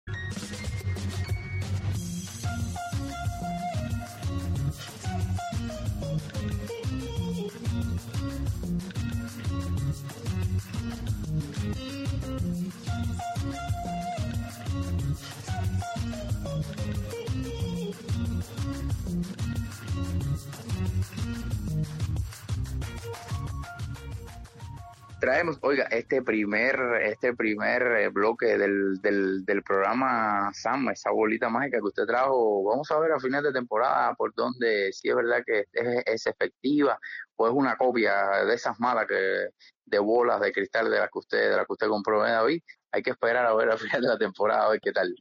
[25.19, 31.49] Traemos, oiga, este primer, este primer eh, bloque del, del, del programa Sam, esa bolita
[31.49, 35.15] mágica que usted trajo, vamos a ver a final de temporada por donde si es
[35.15, 36.97] verdad que es, es efectiva
[37.35, 39.49] o es una copia de esas malas que
[39.85, 42.61] de bolas de cristal de las que usted, de las que usted compró, ¿eh, David.
[42.91, 45.13] Hay que esperar a ver a final de la temporada a ver qué tal.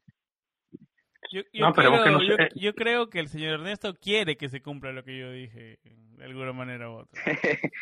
[1.30, 4.62] Yo, yo No, pero creo, yo, yo creo que el señor Ernesto quiere que se
[4.62, 7.22] cumpla lo que yo dije, de alguna manera u otra.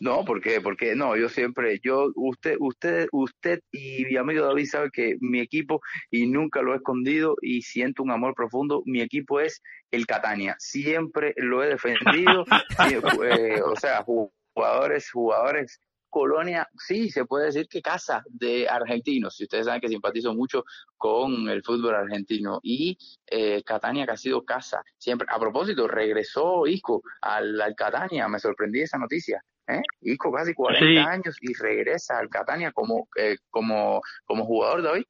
[0.00, 0.60] No, ¿por qué?
[0.60, 5.40] Porque no, yo siempre, yo, usted, usted, usted y mi amigo David sabe que mi
[5.40, 5.80] equipo,
[6.10, 10.56] y nunca lo he escondido y siento un amor profundo, mi equipo es el Catania.
[10.58, 12.44] Siempre lo he defendido,
[12.88, 15.80] sí, eh, o sea, jugadores, jugadores,
[16.10, 20.64] colonia, sí, se puede decir que casa de argentinos, si ustedes saben que simpatizo mucho
[20.96, 26.66] con el fútbol argentino, y eh, Catania que ha sido casa, siempre, a propósito, regresó
[26.66, 29.42] Isco al, al Catania, me sorprendí esa noticia.
[29.66, 29.80] ¿Eh?
[30.02, 30.96] Isco casi 40 Sí.
[30.98, 35.04] años y regresa al Catania como, eh, como, como jugador, David.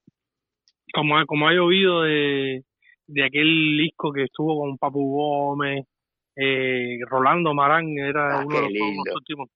[0.92, 2.62] Como, ha- como ha llovido de,
[3.08, 5.84] de aquel disco que estuvo con Papu Gómez,
[6.36, 9.12] eh, Rolando Marán era Ah, uno de los lindo.
[9.14, 9.48] últimos.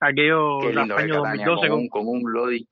[0.00, 2.68] Aquello, Qué lindo el año Catania, 2012 con un, con un Lodi,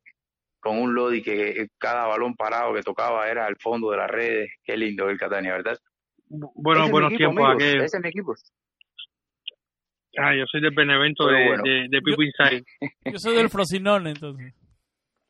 [0.60, 4.50] con un Lodi que cada balón parado que tocaba era al fondo de las redes.
[4.64, 5.76] Qué lindo el Catania, ¿verdad?
[6.30, 7.84] mi buenos tiempos aquellos.
[7.84, 8.34] Ese es mi equipo.
[10.16, 11.62] Ah, yo soy del Benevento de, bueno.
[11.62, 12.64] de, de Pipo Inside.
[13.04, 14.54] Yo soy del Frosinone, entonces.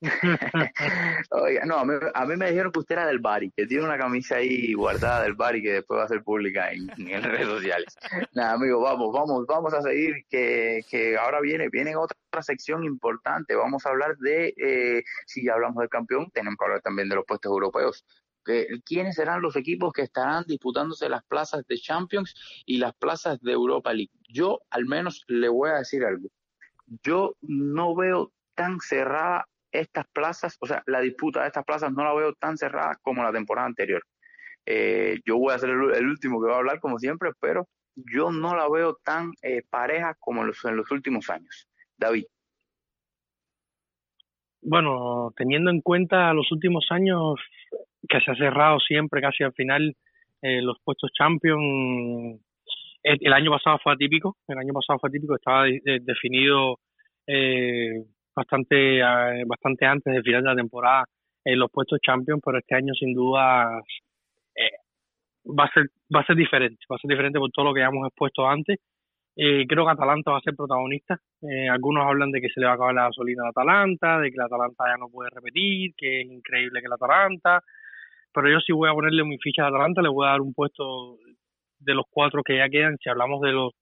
[1.30, 3.84] Oiga, no, a mí, a mí me dijeron que usted era del Bari, que tiene
[3.84, 7.46] una camisa ahí guardada del Bari que después va a ser pública en, en redes
[7.48, 7.96] sociales.
[8.32, 13.56] Nada, amigo, vamos, vamos, vamos a seguir, que, que ahora viene, viene otra sección importante.
[13.56, 17.16] Vamos a hablar de, eh, si ya hablamos del campeón, tenemos que hablar también de
[17.16, 18.04] los puestos europeos.
[18.84, 22.34] ¿Quiénes serán los equipos que estarán disputándose las plazas de Champions
[22.66, 24.12] y las plazas de Europa League?
[24.28, 26.28] Yo, al menos, le voy a decir algo.
[27.02, 32.04] Yo no veo tan cerrada estas plazas, o sea, la disputa de estas plazas no
[32.04, 34.02] la veo tan cerrada como la temporada anterior.
[34.64, 37.68] Eh, yo voy a ser el, el último que va a hablar, como siempre, pero
[37.94, 41.68] yo no la veo tan eh, pareja como en los, en los últimos años.
[41.96, 42.24] David,
[44.60, 47.40] Bueno, teniendo en cuenta los últimos años
[48.08, 49.94] que se ha cerrado siempre casi al final
[50.42, 51.60] eh, los puestos champion,
[53.02, 56.78] el, año pasado fue atípico, el año pasado fue atípico, estaba de- de- definido
[57.26, 59.00] eh, bastante
[59.46, 61.04] bastante antes del final de la temporada
[61.44, 63.80] en los puestos champion, pero este año sin duda
[64.54, 64.70] eh,
[65.46, 67.80] va a ser va a ser diferente, va a ser diferente por todo lo que
[67.80, 68.78] ya hemos expuesto antes.
[69.36, 71.16] Eh, creo que Atalanta va a ser protagonista.
[71.42, 74.32] Eh, algunos hablan de que se le va a acabar la gasolina al Atalanta, de
[74.32, 77.62] que Atalanta ya no puede repetir, que es increíble que el Atalanta.
[78.40, 80.54] Pero yo sí voy a ponerle mi ficha al Atalanta, le voy a dar un
[80.54, 81.16] puesto
[81.80, 82.96] de los cuatro que ya quedan.
[83.02, 83.72] Si hablamos de los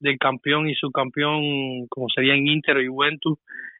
[0.00, 3.38] del campeón y subcampeón, como serían Inter y Juventus,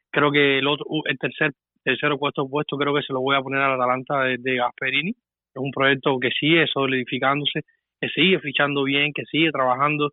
[0.09, 1.51] creo que el otro, el tercer,
[1.83, 4.55] tercer o cuarto puesto creo que se lo voy a poner al Atalanta de, de
[4.55, 5.09] Gasperini.
[5.09, 7.61] Es un proyecto que sigue solidificándose,
[7.99, 10.11] que sigue fichando bien, que sigue trabajando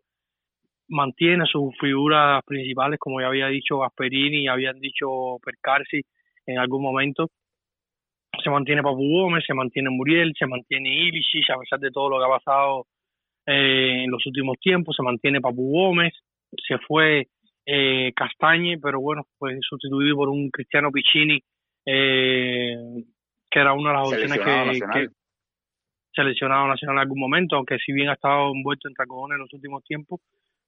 [0.91, 6.01] mantiene sus figuras principales, como ya había dicho Gasperini habían dicho Percarsi
[6.45, 7.29] en algún momento.
[8.43, 12.19] Se mantiene Papu Gómez, se mantiene Muriel, se mantiene Ilicic, a pesar de todo lo
[12.19, 12.85] que ha pasado
[13.45, 16.13] eh, en los últimos tiempos, se mantiene Papu Gómez,
[16.67, 17.27] se fue
[17.65, 21.41] eh, Castañe, pero bueno, pues sustituido por un Cristiano Piccini,
[21.85, 22.75] eh,
[23.49, 25.07] que era una de las opciones que, que
[26.13, 29.53] seleccionado nacional en algún momento, aunque si bien ha estado envuelto en tacones en los
[29.53, 30.19] últimos tiempos,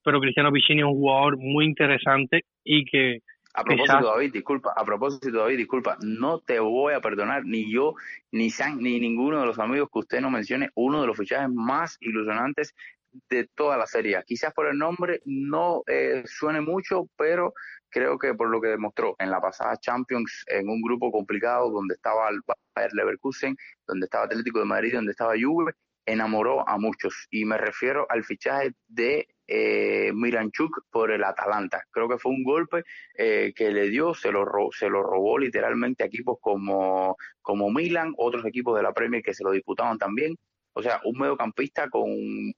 [0.04, 3.20] pero Cristiano Piccini es un jugador muy interesante y que
[3.56, 7.94] A propósito, David, disculpa, a propósito, David, disculpa, no te voy a perdonar, ni yo,
[8.32, 11.50] ni San, ni ninguno de los amigos que usted no mencione, uno de los fichajes
[11.54, 12.74] más ilusionantes
[13.30, 14.24] de toda la serie.
[14.26, 17.54] Quizás por el nombre no eh, suene mucho, pero
[17.90, 21.94] creo que por lo que demostró en la pasada Champions, en un grupo complicado donde
[21.94, 22.42] estaba el
[22.76, 23.56] Bayer Leverkusen,
[23.88, 25.74] donde estaba Atlético de Madrid, donde estaba Juve,
[26.06, 27.28] enamoró a muchos.
[27.30, 31.84] Y me refiero al fichaje de eh, Miranchuk por el Atalanta.
[31.92, 32.84] Creo que fue un golpe
[33.18, 38.14] eh, que le dio, se lo, se lo robó literalmente a equipos como, como Milan,
[38.18, 40.36] otros equipos de la Premier que se lo disputaban también.
[40.76, 42.54] O sea, un mediocampista con un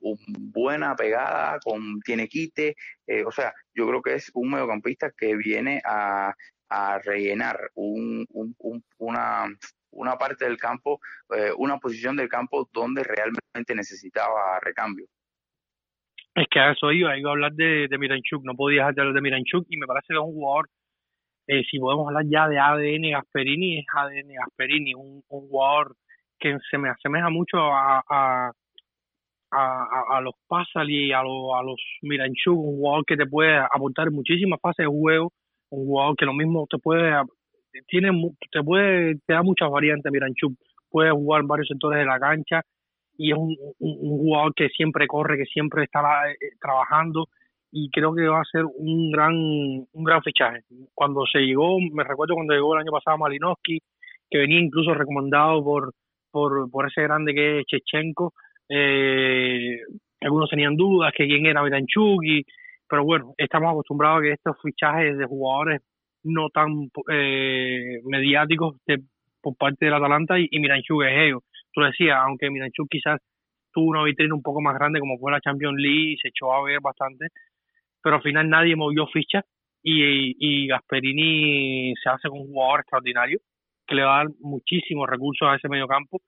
[0.54, 2.76] buena pegada, con tiene quite.
[3.08, 6.34] eh, o sea, yo creo que es un mediocampista que viene a,
[6.70, 9.48] a rellenar un, un- un- una,
[9.92, 11.00] una parte del campo,
[11.36, 15.08] eh, una posición del campo donde realmente necesitaba recambio.
[16.36, 19.16] Es que a eso iba, iba a hablar de, Miranchuk, no podía dejar de hablar
[19.16, 20.70] de Miranchuk y me parece que es un jugador,
[21.48, 25.96] eh, si podemos hablar ya de ADN Gasperini, es ADN Gasperini, un, jugador
[26.40, 28.52] que se me asemeja mucho a, a,
[29.52, 34.12] a, a- los Pasali, a, los a los Miranchuk, un jugador que te puede aportar
[34.12, 35.32] muchísimas fases de juego,
[35.70, 37.14] un jugador que lo mismo te puede,
[37.88, 38.10] tiene,
[38.52, 40.54] te puede, te da muchas variantes Miranchuk,
[40.90, 42.62] puede jugar en varios sectores de la cancha,
[43.18, 47.28] y es un, un, jugador que siempre corre, que siempre está eh, trabajando
[47.72, 50.62] y creo que va a ser un gran un gran fichaje.
[50.94, 53.80] Cuando se llegó, me recuerdo cuando llegó el año pasado Malinowski,
[54.30, 55.94] que venía incluso recomendado por
[56.32, 58.34] por, por ese grande que es Chechenko,
[58.68, 59.80] eh,
[60.22, 62.22] algunos tenían dudas que quién era Miranchuk,
[62.90, 65.82] pero bueno, estamos acostumbrados a que estos fichajes de jugadores
[66.24, 69.02] no tan eh, mediáticos de,
[69.42, 71.44] por parte del Atalanta y, y Miranchuk es ellos
[71.76, 73.20] tú decías, aunque Miranchuk quizás
[73.72, 76.54] tuvo una vitrina un poco más grande como fue la Champions League y se echó
[76.54, 77.28] a ver bastante,
[78.02, 79.42] pero al final nadie movió ficha
[79.84, 83.40] y, y Gasperini se hace con un jugador extraordinario
[83.86, 86.20] que le va a dar muchísimos recursos a ese mediocampo,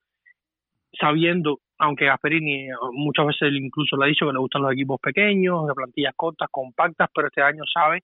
[0.99, 5.67] sabiendo, aunque Gasperini muchas veces incluso le ha dicho que le gustan los equipos pequeños,
[5.67, 8.03] de plantillas cortas, compactas, pero este año sabe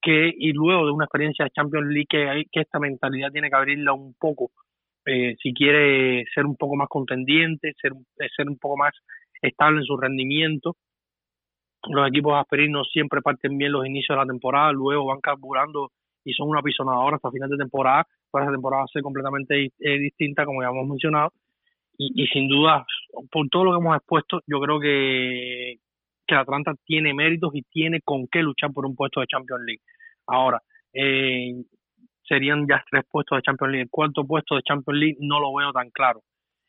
[0.00, 3.56] que y luego de una experiencia de Champions League que, que esta mentalidad tiene que
[3.56, 4.50] abrirla un poco
[5.06, 7.92] eh, si quiere ser un poco más contendiente, ser,
[8.36, 8.92] ser un poco más
[9.40, 10.76] estable en su rendimiento.
[11.88, 15.92] Los equipos asperinos siempre parten bien los inicios de la temporada, luego van carburando
[16.24, 19.72] y son una pisonadora hasta final de temporada, para esa temporada va a ser completamente
[19.78, 21.32] eh, distinta, como ya hemos mencionado.
[21.96, 22.86] Y, y, sin duda,
[23.30, 25.78] por todo lo que hemos expuesto, yo creo que,
[26.26, 29.82] que Atlanta tiene méritos y tiene con qué luchar por un puesto de Champions League.
[30.26, 31.54] Ahora, eh,
[32.28, 33.84] serían ya tres puestos de Champions League.
[33.84, 36.20] El cuarto puesto de Champions League no lo veo tan claro.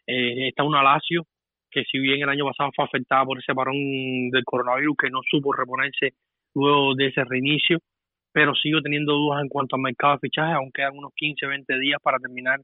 [0.07, 1.25] Eh, está una Lazio
[1.69, 3.75] que si bien el año pasado fue afectada por ese parón
[4.31, 6.13] del coronavirus que no supo reponerse
[6.55, 7.77] luego de ese reinicio,
[8.31, 11.79] pero sigo teniendo dudas en cuanto al mercado de fichajes, aún quedan unos 15, 20
[11.79, 12.59] días para terminar.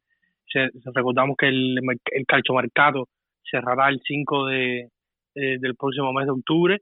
[0.47, 1.77] Se, recordamos que el,
[2.11, 3.07] el calchomercado
[3.43, 4.89] cerrará el 5 de,
[5.35, 6.81] del próximo mes de octubre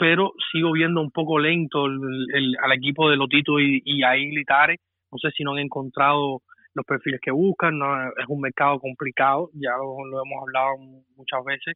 [0.00, 4.00] pero sigo viendo un poco lento el, el, al equipo de Lotito y, y
[4.34, 4.78] Litare
[5.10, 6.42] no sé si no han encontrado
[6.74, 10.76] los perfiles que buscan, no, es un mercado complicado, ya lo, lo hemos hablado
[11.16, 11.74] muchas veces,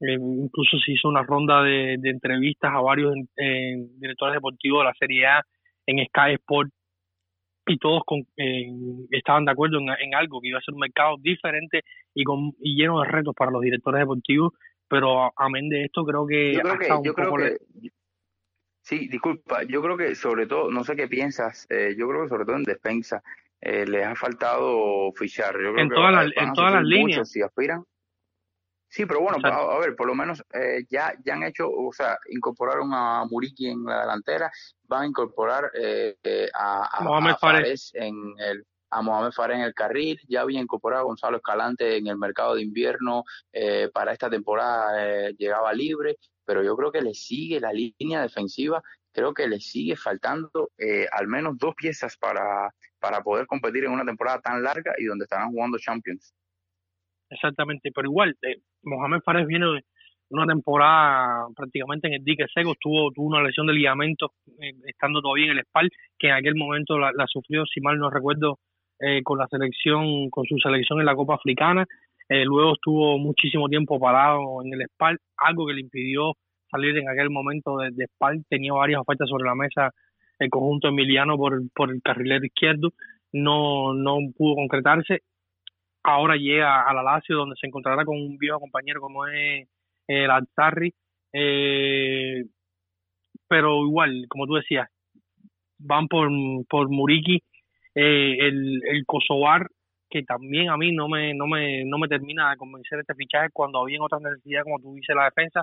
[0.00, 4.84] eh, incluso se hizo una ronda de, de entrevistas a varios eh, directores deportivos de
[4.84, 5.42] la Serie A
[5.86, 6.70] en Sky Sport
[7.66, 8.66] y todos con, eh,
[9.10, 11.82] estaban de acuerdo en, en, algo, que iba a ser un mercado diferente
[12.14, 14.52] y, con, y lleno de retos para los directores deportivos,
[14.88, 16.54] pero amén de esto creo que...
[16.54, 17.56] Yo creo que, yo creo que
[18.82, 22.28] Sí, disculpa, yo creo que sobre todo, no sé qué piensas, eh, yo creo que
[22.28, 23.22] sobre todo en defensa
[23.60, 25.54] eh, les ha faltado fichar.
[25.54, 27.30] Yo creo en que van en todas las líneas.
[27.30, 27.84] Si aspiran.
[28.88, 31.92] Sí, pero bueno, a, a, ver, por lo menos eh, ya, ya han hecho, o
[31.92, 34.50] sea, incorporaron a Muriki en la delantera,
[34.82, 36.14] van a incorporar eh,
[36.52, 40.60] a, a, Mohamed a Fares en el a Mohamed Fares en el carril, ya había
[40.60, 45.72] incorporado a Gonzalo Escalante en el mercado de invierno eh, para esta temporada, eh, llegaba
[45.72, 48.82] libre, pero yo creo que le sigue la línea defensiva,
[49.12, 53.92] creo que le sigue faltando eh, al menos dos piezas para, para poder competir en
[53.92, 56.34] una temporada tan larga y donde estarán jugando Champions.
[57.30, 59.82] Exactamente, pero igual, eh, Mohamed Fares viene de
[60.28, 65.22] una temporada prácticamente en el dique seco, tuvo, tuvo una lesión de ligamento eh, estando
[65.22, 68.58] todavía en el SPAL, que en aquel momento la sufrió, si mal no recuerdo,
[69.02, 71.86] eh, con la selección, con su selección en la Copa Africana,
[72.28, 76.32] eh, luego estuvo muchísimo tiempo parado en el SPAL, algo que le impidió
[76.70, 79.90] salir en aquel momento de, de Spal, tenía varias ofertas sobre la mesa
[80.38, 82.92] el conjunto emiliano por, por el carrilero izquierdo,
[83.32, 85.20] no, no pudo concretarse.
[86.02, 89.68] Ahora llega a la Lazio, donde se encontrará con un viejo compañero como es
[90.08, 90.92] el Alzarri,
[91.32, 92.44] eh,
[93.48, 94.88] pero igual, como tú decías,
[95.78, 96.28] van por,
[96.68, 97.42] por Muriki,
[97.94, 99.66] eh, el, el Kosovar,
[100.10, 103.48] que también a mí no me, no me, no me termina de convencer este fichaje
[103.52, 105.62] cuando había otras necesidades, como tú dices, la defensa.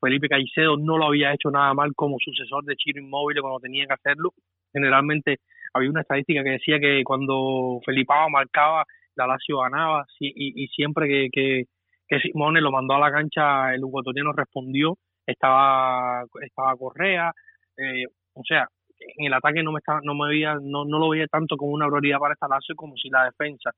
[0.00, 3.86] Felipe Caicedo no lo había hecho nada mal como sucesor de Chiro Inmóvil cuando tenía
[3.86, 4.32] que hacerlo.
[4.72, 5.38] Generalmente
[5.74, 11.06] había una estadística que decía que cuando Felipao marcaba, la Lazio ganaba y, y siempre
[11.06, 11.64] que, que,
[12.08, 14.96] que Simone lo mandó a la cancha, el ecuatoriano respondió,
[15.26, 17.32] estaba, estaba Correa,
[17.76, 18.68] eh, o sea,
[19.16, 21.72] en el ataque no me estaba, no me veía, no, no lo veía tanto como
[21.72, 23.70] una prioridad para esta Lazio como si la defensa.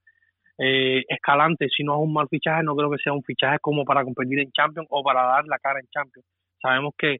[0.58, 3.84] Eh, Escalante, si no es un mal fichaje, no creo que sea un fichaje como
[3.84, 6.26] para competir en Champions o para dar la cara en Champions.
[6.60, 7.18] Sabemos que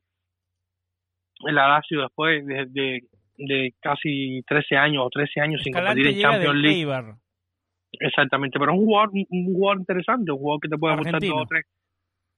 [1.40, 3.00] el Lazio después de, de,
[3.36, 6.78] de, casi 13 años o 13 años sin competir en Champions League.
[6.78, 7.14] Eibar.
[8.00, 11.42] Exactamente, pero es un jugador, un jugador interesante, un jugador que te puede aportar dos
[11.42, 11.64] o tres.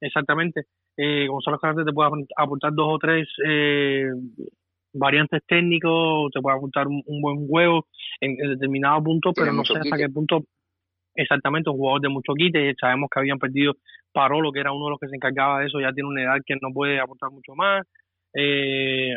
[0.00, 0.62] Exactamente.
[0.96, 4.08] Eh, Gonzalo Escalante te puede aportar dos o tres eh,
[4.98, 7.86] variantes técnicos, te puede aportar un, un buen juego
[8.20, 10.44] en, en determinado punto, pero no sé hasta qué punto
[11.14, 12.74] exactamente un jugador de mucho quite.
[12.80, 13.74] Sabemos que habían perdido
[14.12, 16.36] Parolo, que era uno de los que se encargaba de eso, ya tiene una edad
[16.44, 17.86] que no puede aportar mucho más.
[18.34, 19.14] Eh,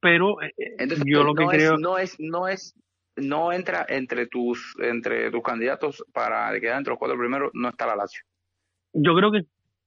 [0.00, 2.74] pero eh, Entonces, yo lo que creo no es, no es,
[3.16, 7.86] no entra entre tus, entre tus candidatos para quedar entre los cuatro primeros, no está
[7.86, 8.22] la Lazio.
[8.92, 9.42] Yo creo que,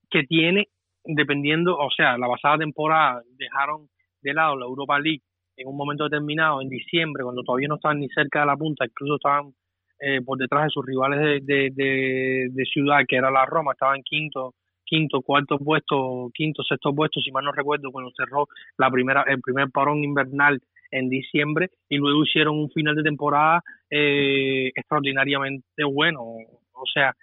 [0.10, 0.68] que tiene,
[1.04, 3.88] dependiendo, o sea, la pasada temporada dejaron
[4.22, 5.22] de lado la Europa League
[5.58, 8.86] en un momento determinado, en diciembre, cuando todavía no estaban ni cerca de la punta,
[8.86, 9.54] incluso estaban
[10.00, 14.02] eh, por detrás de sus rivales de, de, de, ciudad, que era la Roma, estaban
[14.02, 18.48] quinto, quinto, cuarto puesto, quinto, sexto puesto, si mal no recuerdo, cuando cerró
[18.78, 20.60] la primera, el primer parón invernal
[20.92, 26.22] en diciembre y luego hicieron un final de temporada eh, extraordinariamente bueno.
[26.24, 27.14] O sea,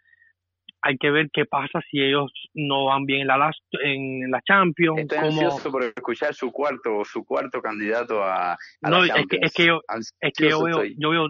[0.81, 3.53] hay que ver qué pasa si ellos no van bien en la
[3.85, 5.01] en la Champions.
[5.01, 9.39] Estoy ansioso por escuchar su cuarto su cuarto candidato a, a no, la es que
[9.41, 11.29] es que yo es que yo veo yo veo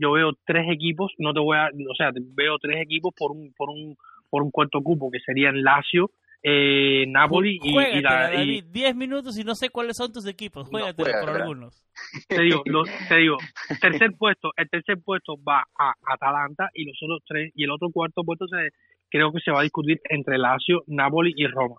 [0.00, 3.52] yo veo tres equipos, no te voy a, o sea, veo tres equipos por un
[3.56, 3.96] por un
[4.30, 6.10] por un cuarto cupo que serían Lazio,
[6.42, 10.68] eh, Napoli y, y, la, David, 10 minutos y no sé cuáles son tus equipos,
[10.68, 11.84] juégatelo no, por algunos.
[12.28, 13.36] Te digo, lo, te digo,
[13.80, 17.90] tercer puesto, el tercer puesto va a Atalanta y los otros tres y el otro
[17.90, 18.70] cuarto puesto se
[19.10, 21.76] creo que se va a discutir entre Lazio, Napoli y Roma.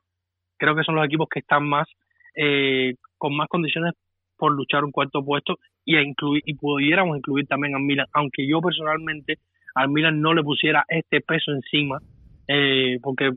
[0.57, 1.87] Creo que son los equipos que están más
[2.35, 3.93] eh, con más condiciones
[4.37, 8.47] por luchar un cuarto puesto y a incluir y pudiéramos incluir también al Milan, aunque
[8.47, 9.37] yo personalmente
[9.75, 11.99] al Milan no le pusiera este peso encima,
[12.47, 13.31] eh, porque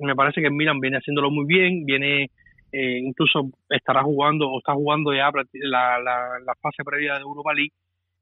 [0.00, 2.30] me parece que Milan viene haciéndolo muy bien, viene
[2.72, 5.30] eh, incluso estará jugando o está jugando ya
[5.62, 7.72] la fase previa de Europa League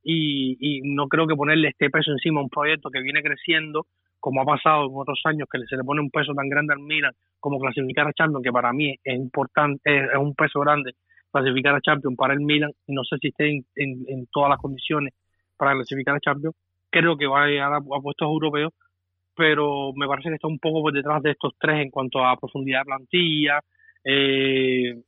[0.03, 3.87] y, y no creo que ponerle este peso encima a un proyecto que viene creciendo
[4.27, 6.81] como ha pasado en otros años, que se le pone un peso tan grande al
[6.81, 10.95] Milan como clasificar a Champions, que para mí es importante, es, un peso grande
[11.31, 15.14] clasificar a Champions para el Milan, no sé si esté en, en, todas las condiciones
[15.57, 16.57] para clasificar a Champions,
[16.91, 18.72] creo que va a llegar a, puestos europeos,
[19.37, 22.37] pero me parece que está un poco por detrás de estos tres en cuanto a
[22.37, 23.61] profundidad de plantilla,
[24.03, 25.03] eh,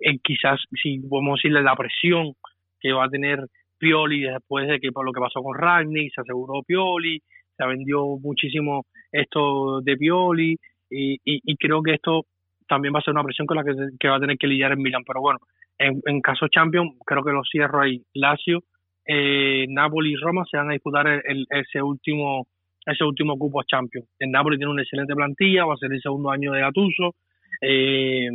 [0.00, 2.32] en quizás, si podemos decirle, la presión
[2.80, 3.44] que va a tener
[3.76, 7.20] Pioli después de que por lo que pasó con Ragnick, se aseguró Pioli,
[7.56, 10.56] se vendió muchísimo esto de Pioli
[10.90, 12.26] y, creo que esto
[12.68, 14.72] también va a ser una presión con la que, que va a tener que lidiar
[14.72, 15.04] en Milan.
[15.06, 15.38] Pero bueno,
[15.78, 18.02] en, en caso Champions, creo que lo cierro ahí.
[18.14, 18.62] Lazio,
[19.06, 22.46] eh, Napoli y Roma se van a disputar el, ese último
[22.84, 24.08] ese último cupo Champions.
[24.18, 27.14] El Napoli tiene una excelente plantilla, va a ser el segundo año de Gattuso,
[27.60, 28.28] eh,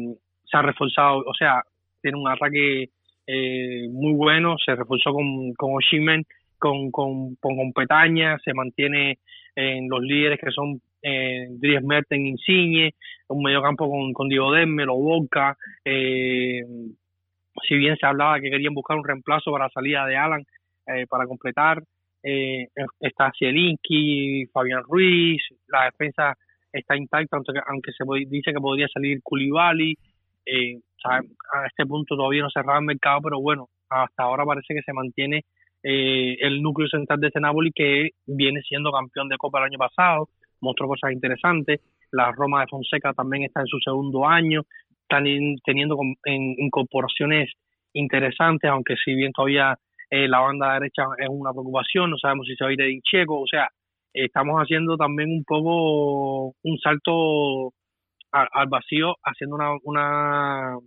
[0.45, 1.61] se ha reforzado, o sea,
[2.01, 2.89] tiene un ataque
[3.27, 6.23] eh, muy bueno, se reforzó con, con Oshimen,
[6.57, 9.19] con, con, con Petaña, se mantiene
[9.55, 12.93] en los líderes que son eh, Dries Merten, Insigne,
[13.27, 16.61] un mediocampo con, con Diego Demmelo, Boca, eh,
[17.67, 20.43] si bien se hablaba que querían buscar un reemplazo para la salida de Alan
[20.85, 21.81] eh, para completar,
[22.23, 22.67] eh,
[22.99, 26.35] está Zielinski, Fabián Ruiz, la defensa
[26.71, 29.97] está intacta, aunque, aunque se dice que podría salir Koulibaly,
[30.45, 31.21] eh, a
[31.67, 35.43] este punto todavía no cerraba el mercado, pero bueno, hasta ahora parece que se mantiene
[35.83, 40.29] eh, el núcleo central de Napoli que viene siendo campeón de Copa el año pasado,
[40.61, 44.63] mostró cosas interesantes, la Roma de Fonseca también está en su segundo año,
[45.01, 45.23] están
[45.63, 47.51] teniendo en, incorporaciones
[47.93, 49.77] interesantes, aunque si bien todavía
[50.09, 52.99] eh, la banda derecha es una preocupación, no sabemos si se va a ir de
[53.03, 53.67] Checo, o sea,
[54.13, 57.73] estamos haciendo también un poco un salto
[58.31, 60.77] al, al vacío haciendo una, una,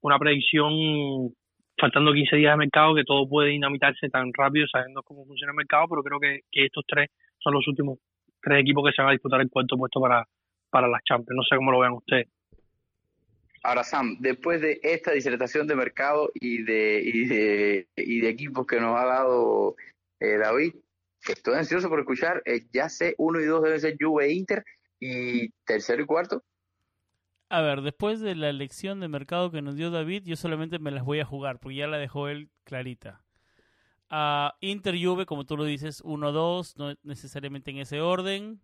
[0.00, 1.34] una predicción
[1.78, 5.56] faltando 15 días de mercado que todo puede dinamitarse tan rápido sabiendo cómo funciona el
[5.56, 7.98] mercado, pero creo que, que estos tres son los últimos
[8.40, 10.26] tres equipos que se van a disputar el cuarto puesto para,
[10.70, 11.36] para las Champions.
[11.36, 12.28] No sé cómo lo vean ustedes.
[13.62, 18.66] Ahora, Sam, después de esta disertación de mercado y de, y de, y de equipos
[18.66, 19.76] que nos ha dado
[20.20, 20.74] eh, David,
[21.26, 22.42] estoy ansioso por escuchar.
[22.44, 24.64] eh, ya sé, uno y dos deben ser Juve e Inter,
[25.00, 26.42] y tercero y cuarto.
[27.48, 30.90] A ver, después de la lección de mercado que nos dio David, yo solamente me
[30.90, 33.22] las voy a jugar, porque ya la dejó él clarita.
[34.10, 38.60] Ah, Inter Juve, como tú lo dices, 1-2, no necesariamente en ese orden.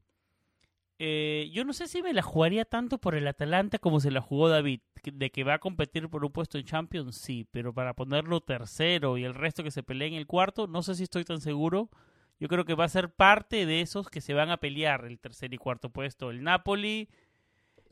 [1.03, 4.21] Eh, yo no sé si me la jugaría tanto por el Atalanta como se la
[4.21, 7.95] jugó David, de que va a competir por un puesto en Champions, sí, pero para
[7.95, 11.25] ponerlo tercero y el resto que se pelee en el cuarto, no sé si estoy
[11.25, 11.89] tan seguro.
[12.39, 15.19] Yo creo que va a ser parte de esos que se van a pelear el
[15.19, 16.31] tercer y cuarto puesto.
[16.31, 17.09] El Napoli,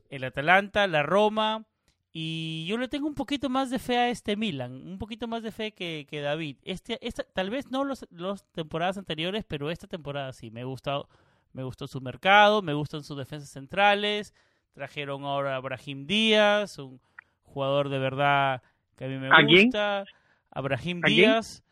[0.09, 1.64] el Atalanta, la Roma.
[2.12, 5.42] Y yo le tengo un poquito más de fe a este Milan, un poquito más
[5.42, 6.56] de fe que, que David.
[6.64, 10.50] Este, esta, tal vez no los, los temporadas anteriores, pero esta temporada sí.
[10.50, 11.09] Me, ha gustado,
[11.52, 14.34] me gustó su mercado, me gustan sus defensas centrales.
[14.72, 17.00] Trajeron ahora a Brahim Díaz, un
[17.44, 18.62] jugador de verdad
[18.96, 19.66] que a mí me ¿A quién?
[19.66, 20.04] gusta.
[20.50, 21.00] A Brahim.
[21.02, 21.62] Díaz.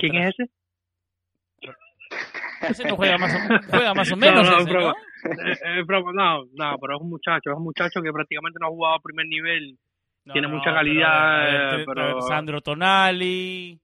[0.00, 0.50] ¿Quién es ese?
[2.60, 3.38] Ese no juega más o,
[3.70, 4.48] juega más o menos.
[4.48, 4.94] no, broma.
[5.24, 8.66] Eh, eh, broma, no, no, pero es un muchacho, es un muchacho que prácticamente no
[8.66, 9.76] ha jugado a primer nivel.
[10.24, 13.78] No, Tiene mucha calidad, a ver, eh, te- pero- Sandro Tonali.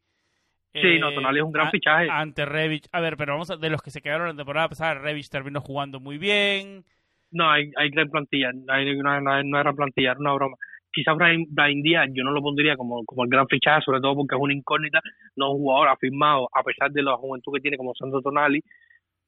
[0.72, 2.09] Sí, no, Tonali es un gran a- fichaje.
[2.11, 2.87] Ante Rebic.
[2.93, 5.61] A ver, pero vamos a, de los que se quedaron la temporada pasada, Rebic terminó
[5.61, 6.85] jugando muy bien.
[7.31, 10.57] No, hay, hay gran plantilla, hay una, una, una gran plantilla, era una broma.
[10.93, 14.16] Quizás Brian, Brian Díaz yo no lo pondría como, como el gran fichaje, sobre todo
[14.16, 15.01] porque es una incógnita,
[15.36, 18.62] no es un jugador afirmado, a pesar de la juventud que tiene como Sandro Tonali,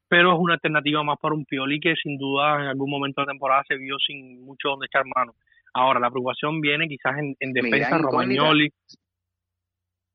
[0.08, 3.26] pero es una alternativa más para un Pioli que sin duda en algún momento de
[3.26, 5.34] la temporada se vio sin mucho donde echar mano.
[5.72, 7.96] Ahora, la preocupación viene quizás en, en defensa.
[7.98, 8.72] Romagnoli.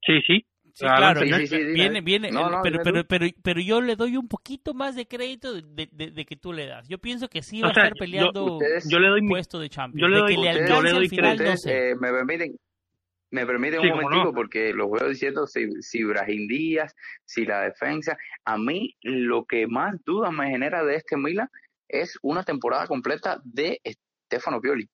[0.01, 0.45] Sí, sí,
[0.77, 2.03] Sí, Claro, claro, sí, vi- sí, sí, viene, sí.
[2.05, 5.53] viene, No, no, pero, pero, pero, pero yo le doy un poquito más de crédito
[5.53, 6.85] de, de- de que tú le das.
[6.89, 9.21] Yo pienso que sí O va sea, a estar yo- peleando ustedes- yo le doy
[9.21, 10.01] mi, puesto de Champions.
[10.01, 11.89] yo le de doy- que le Ustedes- yo le doy al final, no Ustedes, sé.
[11.91, 12.59] eh, me permiten,
[13.31, 14.33] me permiten Sí, un momentico no.
[14.33, 18.17] porque los veo diciendo si, si Brahim Díaz, si la defensa.
[18.43, 21.49] A mí lo que más dudas me genera de este Milan
[21.87, 23.79] es una temporada completa de
[24.27, 24.89] Stefano Pioli.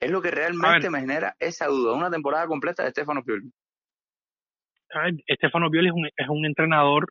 [0.00, 3.50] Es lo que realmente me genera esa duda, una temporada completa de Stefano Pioli.
[5.26, 7.06] Estefano Pioli es un, es un entrenador,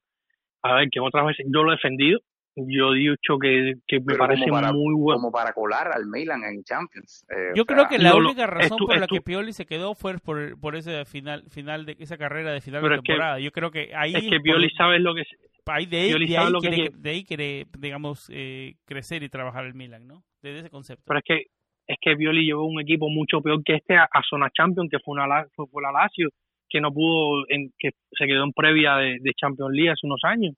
[0.64, 2.20] a ver, que otras veces yo lo he defendido,
[2.56, 5.20] yo he dicho que, que me parece para- muy bueno.
[5.20, 7.24] Como para colar al Milan en Champions.
[7.30, 10.18] Eh, Yo sea, creo que la única razón por la que Pioli se quedó fue
[10.18, 13.40] por, por ese final, final de esa carrera de final Pero de que- temporada.
[13.40, 15.28] Yo creo que ahí Es que por- Pioli sabe lo que es,
[15.68, 17.02] ahí de, ahí, Pioli de, sabe ahí lo que quiere, quiere.
[17.04, 20.24] de ahí quiere, digamos, eh, crecer y trabajar el Milan, ¿no?
[20.42, 21.04] Desde ese concepto.
[21.06, 21.44] pero es que
[21.90, 25.00] es que Pioli llevó un equipo mucho peor que este a, a zona Champions, que
[25.00, 26.30] fue una fue, fue la Lazio,
[26.70, 30.22] que no pudo, en, que se quedó en previa de, de Champions League hace unos
[30.24, 30.54] años.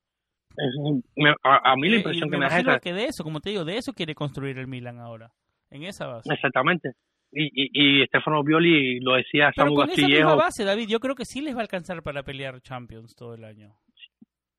[0.57, 2.79] Es- me- a, a mí la impresión y que me me da es esa.
[2.79, 5.31] que de eso, como te digo, de eso quiere construir el Milan ahora.
[5.71, 6.33] En esa base.
[6.33, 6.91] Exactamente.
[7.31, 10.87] Y, y, y Stefano Pioli lo decía Pero Samu con esa misma Castillejo, base, David,
[10.89, 13.71] yo creo que sí les va a alcanzar para pelear Champions todo el año.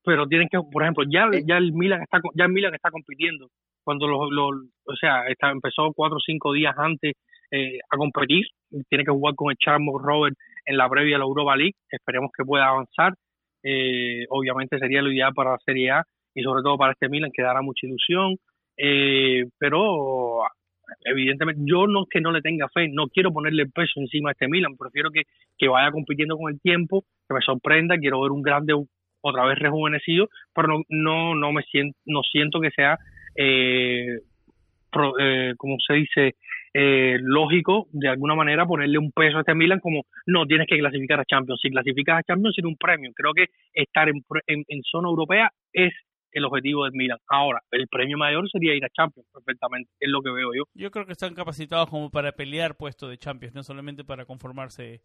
[0.05, 1.43] pero tienen que, por ejemplo, ya, Eh.
[1.47, 3.49] ya el Milan está ya el Milan está compitiendo.
[3.83, 4.49] Cuando lo, lo-
[4.85, 7.15] o sea, está, empezó cuatro o cinco días antes
[7.51, 8.47] eh, a competir,
[8.89, 12.31] tiene que jugar con el Charmo Robert en la previa de la Europa League, esperemos
[12.37, 13.15] que pueda avanzar.
[13.63, 16.05] Eh, obviamente sería lo ideal para la Serie A
[16.35, 18.37] y sobre todo para este Milan que dará mucha ilusión.
[18.77, 20.41] Eh, pero
[21.05, 24.33] evidentemente yo no es que no le tenga fe, no quiero ponerle peso encima a
[24.33, 25.23] este Milan, prefiero que,
[25.59, 28.75] que vaya compitiendo con el tiempo, que me sorprenda, quiero ver un grande
[29.21, 32.99] otra vez rejuvenecido, pero no no, no me siento no siento que sea
[33.37, 34.19] eh,
[34.91, 36.35] pro- eh, como se dice
[36.73, 40.79] eh, lógico de alguna manera ponerle un peso a este Milan como no tienes que
[40.79, 44.43] clasificar a Champions, si clasificas a Champions tiene un premio, creo que estar en, pre-
[44.47, 45.93] en, en zona europea es
[46.33, 47.18] el objetivo del Milan.
[47.29, 50.62] Ahora, el premio mayor sería ir a Champions, perfectamente, es lo que veo yo.
[50.75, 55.01] Yo creo que están capacitados como para pelear puesto de Champions, no solamente para conformarse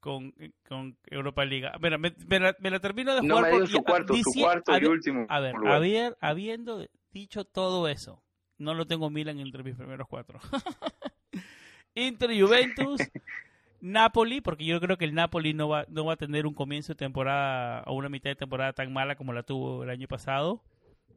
[0.00, 0.34] con,
[0.68, 1.72] con Europa Liga.
[1.80, 4.14] Mira, me, me la, me la termino de No jugar me dio por- su cuarto,
[4.16, 8.22] su dici- cuarto y habi- último A ver, haber- habiendo dicho todo eso,
[8.58, 10.38] no lo tengo Milan entre mis primeros cuatro.
[11.94, 13.00] Inter Juventus,
[13.80, 16.92] Napoli, porque yo creo que el Napoli no va, no va a tener un comienzo
[16.92, 20.62] de temporada o una mitad de temporada tan mala como la tuvo el año pasado.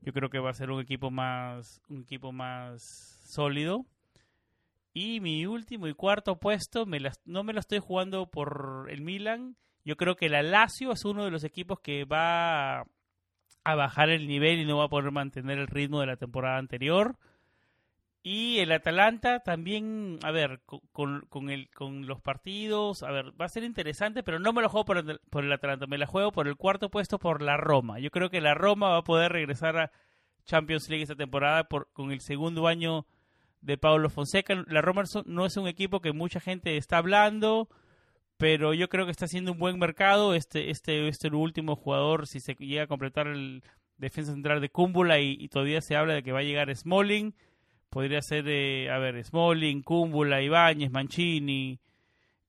[0.01, 2.81] Yo creo que va a ser un equipo más, un equipo más
[3.25, 3.85] sólido.
[4.93, 9.01] Y mi último y cuarto puesto, me las- no me lo estoy jugando por el
[9.01, 9.55] Milan.
[9.85, 12.81] Yo creo que la Lazio es uno de los equipos que va
[13.63, 16.57] a bajar el nivel y no va a poder mantener el ritmo de la temporada
[16.57, 17.15] anterior.
[18.30, 23.32] Y el Atalanta también, a ver, co- con, con, el, con los partidos, a ver,
[23.39, 25.97] va a ser interesante, pero no me lo juego por el, por el Atalanta, me
[25.97, 27.99] la juego por el cuarto puesto por la Roma.
[27.99, 29.91] Yo creo que la Roma va a poder regresar a
[30.43, 33.05] Champions League esta temporada por, con el segundo año
[33.61, 34.61] de Paulo Fonseca.
[34.67, 37.69] La Roma no es un equipo que mucha gente está hablando,
[38.36, 40.34] pero yo creo que está haciendo un buen mercado.
[40.34, 43.63] Este, este, este último jugador, si se llega a completar el
[43.95, 47.34] defensa central de Cúmbula y, y todavía se habla de que va a llegar Smalling,
[47.89, 51.79] podría ser, eh, a ver, Smalling, Cúmbula, Ibáñez, Mancini.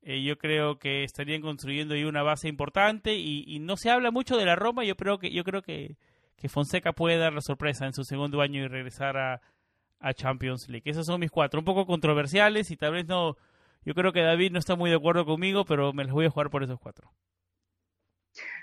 [0.02, 4.36] Eh, yo creo que estarían construyendo ahí una base importante y, no se habla mucho
[4.36, 4.84] de la Roma.
[4.84, 5.96] Yo creo que yo creo que,
[6.36, 9.40] que Fonseca puede dar la sorpresa en su segundo año y regresar a,
[10.00, 10.88] a Champions League.
[10.90, 13.36] Esos son mis cuatro, un poco controversiales y tal vez no.
[13.84, 16.30] Yo creo que David no está muy de acuerdo conmigo, pero me los voy a
[16.30, 17.10] jugar por esos cuatro.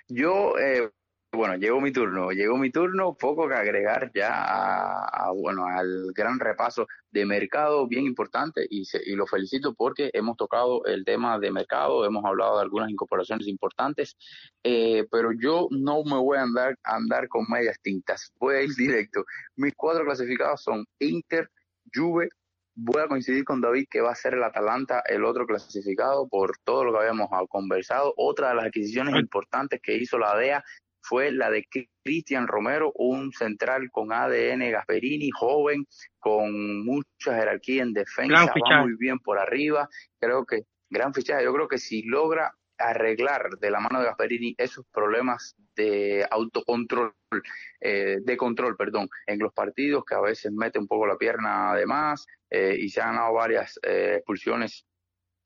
[0.07, 0.89] Yo, eh,
[1.36, 6.12] bueno, llegó mi turno, llegó mi turno, poco que agregar ya a, a, bueno, al
[6.14, 11.06] gran repaso de mercado bien importante y, se- y lo felicito porque hemos tocado el
[11.06, 14.16] tema de mercado, hemos hablado de algunas incorporaciones importantes,
[14.64, 18.70] eh, pero yo no me voy a andar, andar con medias tintas, voy a ir
[18.78, 19.24] directo.
[19.56, 21.50] Mis cuatro clasificados son Inter,
[21.94, 22.30] Juve,
[22.78, 26.58] voy a coincidir con David que va a ser el Atalanta el otro clasificado por
[26.66, 28.14] todo lo que habíamos conversado.
[28.18, 30.62] Otra de las adquisiciones importantes que hizo la DEA
[31.08, 31.68] fue la de
[32.03, 35.86] Cristian Romero, un central con ADN Gasperini, joven,
[36.20, 39.88] con mucha jerarquía en defensa, va muy bien por arriba.
[40.20, 44.56] Creo que, gran fichaje, yo creo que si logra arreglar de la mano de Gasperini
[44.58, 47.14] esos problemas de autocontrol,
[47.80, 51.74] eh, de control, perdón, en los partidos que a veces mete un poco la pierna
[51.76, 54.86] de más eh, y se han ganado varias eh, expulsiones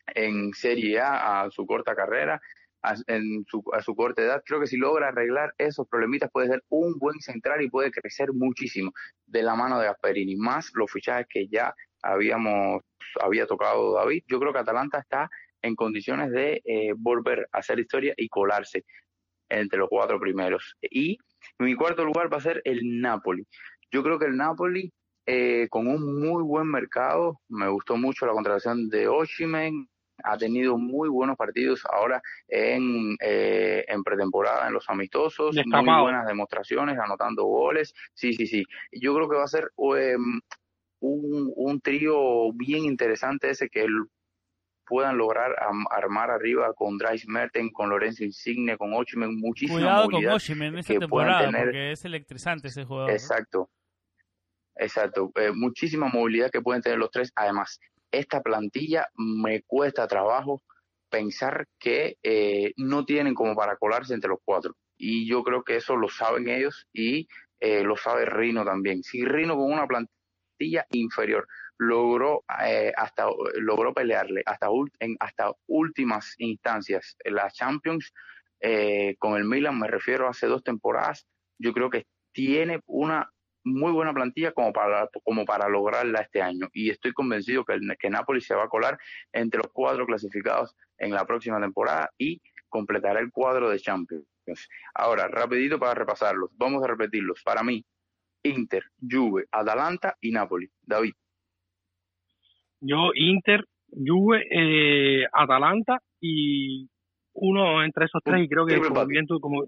[0.08, 2.42] en Serie A a su corta carrera,
[2.82, 4.44] a, en su, a su corta edad.
[4.46, 8.34] Creo que si logra arreglar esos problemitas puede ser un buen central y puede crecer
[8.34, 8.92] muchísimo
[9.26, 12.82] de la mano de Gasperini, más los fichajes que ya habíamos
[13.22, 14.24] había tocado David.
[14.28, 15.30] Yo creo que Atalanta está
[15.62, 18.86] en condiciones de eh, volver a hacer historia y colarse
[19.50, 20.76] entre los cuatro primeros.
[20.82, 21.18] Y
[21.58, 23.46] mi cuarto lugar va a ser el Napoli.
[23.92, 24.94] Yo creo que el Napoli,
[25.26, 29.90] eh, con un muy buen mercado, me gustó mucho la contratación de Oshimen,
[30.24, 36.28] ha tenido muy buenos partidos ahora en, eh, en pretemporada, en los amistosos, muy buenas
[36.28, 37.94] demostraciones, anotando goles.
[38.14, 38.64] Sí, sí, sí.
[38.92, 40.16] Yo creo que va a ser eh,
[41.02, 44.06] un, un trío bien interesante ese que el-
[44.86, 45.56] puedan lograr
[45.92, 50.34] armar arriba con Dries Merten, con Lorenzo Insigne, con Oshimen, muchísima Cuidado con movilidad.
[50.36, 53.10] Oshimen esta temporada, tener- porque es electrizante ese jugador.
[53.12, 53.16] ¿no?
[53.16, 53.70] Exacto,
[54.76, 55.32] exacto.
[55.36, 57.32] Eh, muchísima movilidad que pueden tener los tres.
[57.36, 57.80] Además,
[58.12, 60.64] esta plantilla me cuesta trabajo
[61.10, 64.76] pensar que eh, no tienen como para colarse entre los cuatro.
[64.98, 67.28] Y yo creo que eso lo saben ellos y
[67.60, 69.04] eh, lo sabe Rino también.
[69.04, 71.48] Si Rino con una plantilla inferior
[71.80, 74.68] logró eh, hasta logró pelearle hasta
[75.00, 78.14] en hasta últimas instancias en la Champions
[78.60, 81.26] eh, con el Milan me refiero hace dos temporadas
[81.58, 83.32] yo creo que tiene una
[83.64, 86.70] muy buena plantilla como para como para lograrla este año.
[86.74, 88.98] Y estoy convencido que el, que Napoli se va a colar
[89.34, 94.26] entre los cuatro clasificados en la próxima temporada y completará el cuadro de Champions.
[94.94, 96.50] Ahora rapidito para repasarlos.
[96.58, 97.44] Vamos a repetirlos.
[97.44, 97.84] Para mí
[98.44, 100.70] Inter, Juve, Atalanta y Napoli.
[100.82, 101.14] David.
[102.82, 106.90] Yo, Inter, Juve, eh, Atalanta y
[107.34, 108.44] uno entre esos tres.
[108.44, 109.66] Y creo que, como bien tú, como,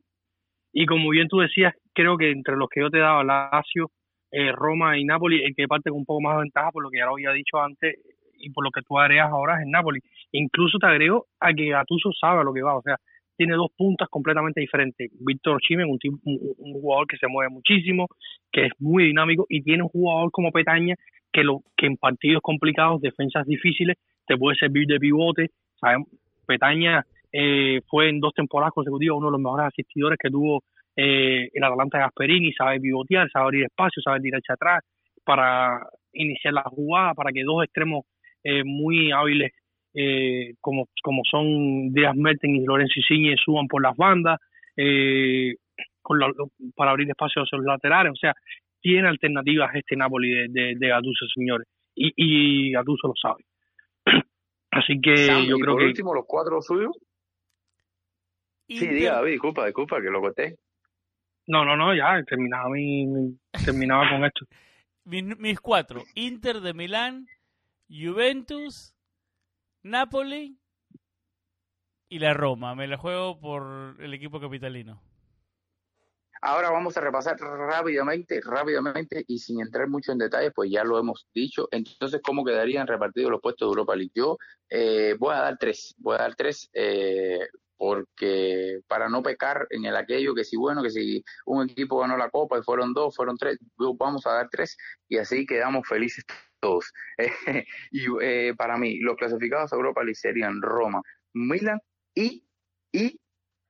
[0.71, 3.91] y como bien tú decías, creo que entre los que yo te daba, Lazio,
[4.31, 6.89] eh, Roma y Napoli, el que parte con un poco más de ventaja, por lo
[6.89, 7.95] que ya lo había dicho antes
[8.37, 9.99] y por lo que tú agregas ahora es el Napoli.
[10.31, 12.97] Incluso te agrego a que Gattuso sabe a lo que va, o sea,
[13.37, 15.11] tiene dos puntas completamente diferentes.
[15.19, 18.07] Víctor Chimen, un, un, un jugador que se mueve muchísimo,
[18.51, 20.95] que es muy dinámico, y tiene un jugador como Petaña
[21.31, 25.49] que lo que en partidos complicados, defensas difíciles, te puede servir de pivote.
[25.79, 26.07] Sabemos,
[26.45, 30.63] Petaña eh, fue en dos temporadas consecutivas uno de los mejores asistidores que tuvo
[30.95, 34.83] eh, el Atalanta de Gasperini, sabe pivotear, sabe abrir espacio, sabe tirar hacia atrás
[35.23, 35.79] para
[36.13, 38.05] iniciar la jugada, para que dos extremos
[38.43, 39.51] eh, muy hábiles
[39.93, 44.39] eh, como, como son Díaz Merten y Lorenzo Insigne suban por las bandas
[44.77, 45.55] eh,
[46.01, 46.31] con la-
[46.75, 48.33] para abrir espacio hacia los laterales, o sea,
[48.81, 53.43] tiene alternativas este Napoli de, de, de Gattuso, señores, y, y Gattuso lo sabe.
[54.71, 56.91] Así que yo y creo por que último, los cuatro suyos.
[58.67, 60.55] Sí, diga, David, disculpa, disculpa, que lo corté.
[61.51, 64.45] No, no, no, ya terminaba mi, mi- terminaba con esto.
[65.03, 67.27] mis, mis cuatro: Inter de Milán,
[67.89, 68.95] Juventus,
[69.83, 70.57] Napoli
[72.09, 72.73] y la Roma.
[72.75, 75.01] Me la juego por el equipo capitalino.
[76.43, 80.97] Ahora vamos a repasar rápidamente, rápidamente y sin entrar mucho en detalles, pues ya lo
[80.97, 81.67] hemos dicho.
[81.71, 84.11] Entonces, ¿cómo quedarían repartidos los puestos de Europa League?
[84.15, 84.37] Yo
[84.69, 87.41] eh, voy a dar tres, voy a dar tres eh,
[87.81, 92.15] porque para no pecar en el aquello que si bueno, que si un equipo ganó
[92.15, 93.57] la copa y fueron dos, fueron tres,
[93.97, 94.77] vamos a dar tres
[95.09, 96.23] y así quedamos felices
[96.59, 96.93] todos.
[97.91, 101.01] y eh, para mí, los clasificados a Europa League serían Roma,
[101.33, 101.79] Milan
[102.13, 102.45] y,
[102.91, 103.19] y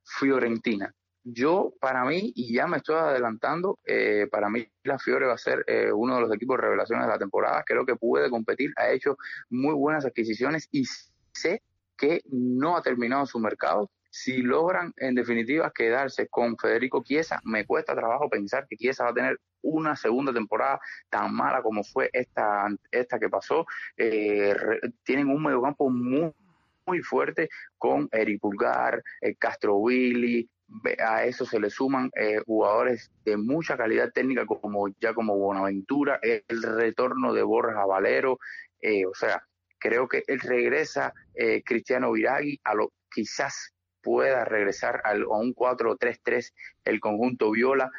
[0.03, 0.93] Fiorentina.
[1.24, 5.38] Yo, para mí, y ya me estoy adelantando, eh, para mí la Fiore va a
[5.38, 7.64] ser eh, uno de los equipos revelaciones de la temporada.
[7.66, 9.16] Creo que puede competir, ha hecho
[9.49, 10.84] muy buenas adquisiciones y
[11.32, 11.64] sé
[11.95, 13.89] que no ha terminado su mercado.
[14.12, 19.09] Si logran, en definitiva, quedarse con Federico Chiesa, me cuesta trabajo pensar que Chiesa va
[19.09, 23.66] a tener una segunda temporada tan mala como fue esta, esta que pasó.
[23.97, 24.55] Eh,
[25.03, 26.32] tienen un mediocampo muy
[26.88, 27.47] muy fuerte
[27.78, 29.01] con Eric Pulgar,
[29.39, 30.49] Castro Willy,
[31.05, 36.20] a eso se le suman eh, jugadores de mucha calidad técnica como ya como Bonaventura,
[36.22, 38.39] el retorno de Borja Valero,
[38.82, 39.43] eh, o sea,
[39.78, 46.54] creo que él regresa eh, Cristiano Viragui a lo quizás pueda regresar a un 4-3-3
[46.86, 47.91] el conjunto Viola,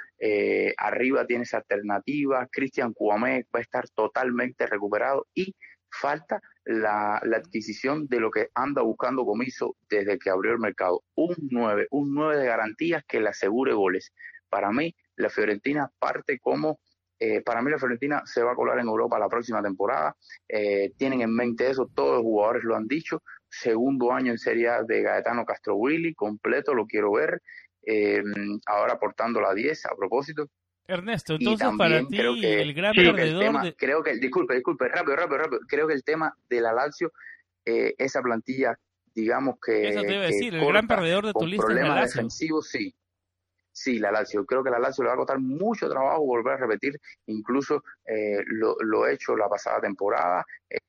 [0.77, 5.55] arriba tiene esa alternativa, Cristian Cuamé va a estar totalmente recuperado y
[5.93, 11.03] falta la, adquisición de lo que anda buscando Comiso desde que abrió el mercado.
[11.15, 14.13] Un 9, un 9 de garantías que le asegure goles.
[14.49, 16.81] Para mí, la Fiorentina parte como,
[17.19, 20.17] eh, para mí la Fiorentina se va a colar en Europa la próxima temporada.
[20.49, 23.23] Eh, tienen en mente eso, todos los jugadores lo han dicho.
[23.53, 27.43] Segundo año en Serie A de Gaetano Castro Willy, completo, lo quiero ver.
[27.83, 28.23] Eh,
[28.65, 30.49] ahora aportando la 10 a propósito.
[30.87, 33.75] Ernesto, entonces para ti el gran perdedor...
[33.77, 35.61] Creo que, disculpe, disculpe, rápido, rápido, rápido.
[35.69, 37.13] Creo que el tema de la Lazio,
[37.67, 38.75] eh, esa plantilla,
[39.15, 39.89] digamos que...
[39.89, 42.05] Eso te iba a decir, el gran perdedor de tu lista es la Lazio.
[42.05, 42.95] defensivos, sí.
[43.71, 44.47] Sí, la Lazio.
[44.47, 48.43] Creo que la Lazio le va a costar mucho trabajo volver a repetir, incluso eh,
[48.47, 50.45] lo, lo hecho la pasada temporada.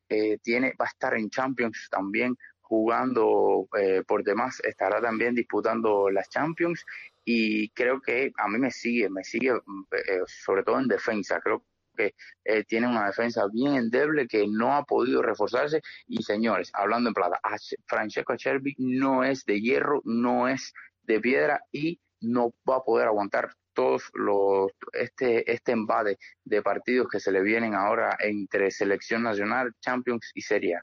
[0.10, 2.36] Eh, tiene, va a estar en Champions también
[2.74, 6.84] jugando eh, por demás, estará también disputando las Champions.
[7.24, 11.64] Y creo que a mí me sigue, me sigue eh, sobre todo en defensa, creo
[11.96, 15.84] que eh, tiene una defensa bien endeble que no ha podido reforzarse.
[16.08, 17.40] Y señores, hablando en plata,
[17.86, 23.08] Francesco Acerbi no es de hierro, no es de piedra y no va a poder
[23.08, 29.22] aguantar todos los este este embate de partidos que se le vienen ahora entre selección
[29.24, 30.82] nacional, Champions y Serie A.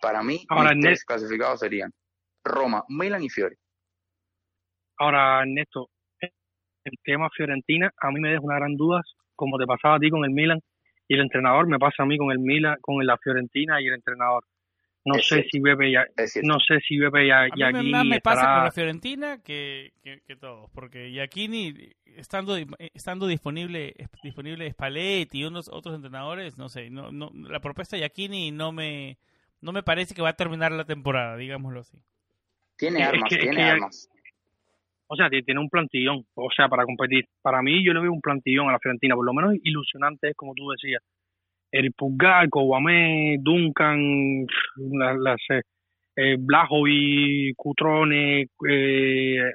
[0.00, 1.92] Para mí, ahora, mis tres clasificados serían
[2.44, 3.56] Roma, Milan y Fiore.
[4.98, 5.90] Ahora, Ernesto,
[6.20, 9.02] el tema Fiorentina a mí me deja una gran duda,
[9.34, 10.60] como te pasaba a ti con el Milan
[11.08, 13.94] y el entrenador, me pasa a mí con el Milan, con la Fiorentina y el
[13.94, 14.44] entrenador.
[15.04, 16.04] No sé si Bebe ya,
[16.42, 20.34] no sé si Bebe ya, a mí más me pasa con la Fiorentina que, que,
[20.34, 22.56] todos, porque Giacchini estando
[22.92, 23.94] estando disponible
[24.24, 28.72] disponible Spalletti y unos otros entrenadores, no sé, no, no la propuesta de Giacchini no
[28.72, 29.16] me
[29.60, 31.98] no me parece que va a terminar la temporada, digámoslo así.
[32.76, 34.08] Tiene armas, tiene armas
[35.08, 37.26] o sea, tiene un plantillón, o sea, para competir.
[37.42, 40.36] Para mí, yo le veo un plantillón a la Fiorentina, por lo menos ilusionante es
[40.36, 41.02] como tú decías.
[41.70, 44.46] El Pulgar, Kowame, Duncan,
[44.76, 45.40] las, las
[46.16, 49.52] eh, Blajovic, Cutrone, eh,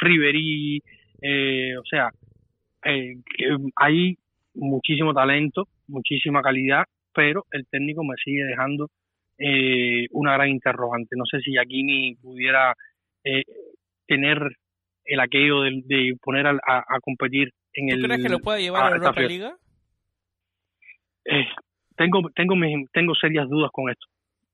[0.00, 0.82] Riverí,
[1.22, 2.10] eh, o sea,
[2.84, 3.16] eh,
[3.76, 4.16] hay
[4.54, 6.84] muchísimo talento, muchísima calidad,
[7.14, 8.88] pero el técnico me sigue dejando
[9.38, 11.16] eh, una gran interrogante.
[11.16, 12.74] No sé si Aquini pudiera
[13.24, 13.42] eh,
[14.06, 14.38] tener
[15.04, 18.00] el aquello de, poner a, a, competir en el...
[18.00, 19.56] ¿Tú crees que lo puede llevar a, la Europa Liga?
[21.24, 21.46] Eh,
[21.96, 22.54] tengo, tengo,
[22.92, 24.06] tengo serias dudas con esto.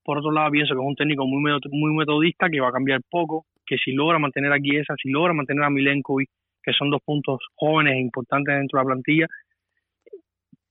[0.03, 3.01] Por otro lado, pienso que es un técnico muy, muy metodista, que va a cambiar
[3.09, 6.29] poco, que si logra mantener a Chiesa, si logra mantener a Milenkovic,
[6.61, 9.27] que son dos puntos jóvenes e importantes dentro de la plantilla,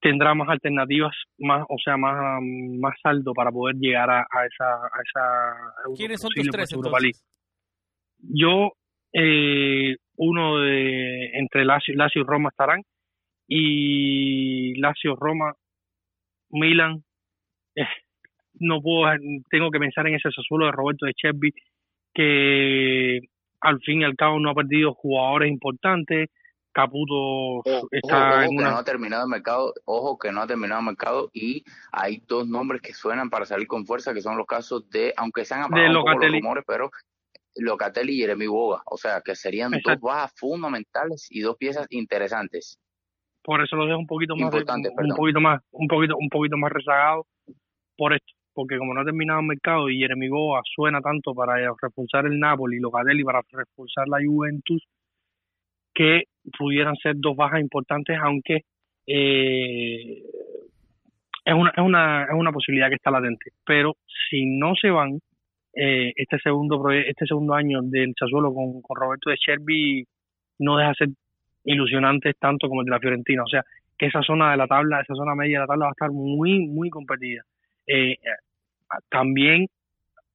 [0.02, 5.00] tendrá más alternativas, más, o sea, más, más saldo para poder llegar a, esa, a
[5.06, 7.24] esa ¿Quiénes son tus tres entonces?
[8.18, 8.72] Yo
[9.12, 12.82] eh, uno de entre Lazio, Lazio y Roma estarán
[13.46, 15.54] y Lazio, Roma,
[16.50, 17.04] Milan.
[17.76, 17.86] Eh,
[18.54, 19.12] no puedo,
[19.50, 21.52] tengo que pensar en ese Sassuolo de Roberto de Cherby
[22.12, 23.20] que
[23.60, 26.28] al fin y al cabo no ha perdido jugadores importantes.
[26.72, 28.64] Caputo está en una...
[28.64, 32.22] que no ha terminado el mercado, ojo que no ha terminado el mercado y hay
[32.26, 35.62] dos nombres que suenan para salir con fuerza que son los casos de, aunque sean
[35.62, 36.90] apagados un poco los rumores, pero
[37.56, 42.78] Locatelli y Jeremy Boga, o sea que serían dos bajas fundamentales y dos piezas interesantes.
[43.42, 46.72] Por eso lo dejo un poquito más un poquito más un poquito un poquito más
[46.72, 47.26] rezagado
[47.96, 51.56] por esto, porque como no ha terminado el mercado y Jeremy Boga suena tanto para
[51.80, 54.82] reforzar el Napoli y Locatelli para reforzar la Juventus
[55.94, 56.22] que
[56.58, 58.64] pudieran ser dos bajas importantes, aunque
[59.06, 60.22] eh,
[61.44, 63.52] es una, es una, es una posibilidad que está latente.
[63.64, 63.96] Pero
[64.30, 65.18] si no se van,
[65.74, 70.04] eh, este segundo este segundo año del Sassuolo con, con Roberto de Cherby
[70.58, 71.08] no deja de ser
[71.64, 73.42] ilusionante tanto como el de la Fiorentina.
[73.42, 73.64] O sea,
[73.98, 76.10] que esa zona de la tabla, esa zona media de la tabla va a estar
[76.10, 77.42] muy, muy competida.
[77.86, 78.16] Eh,
[79.08, 79.66] también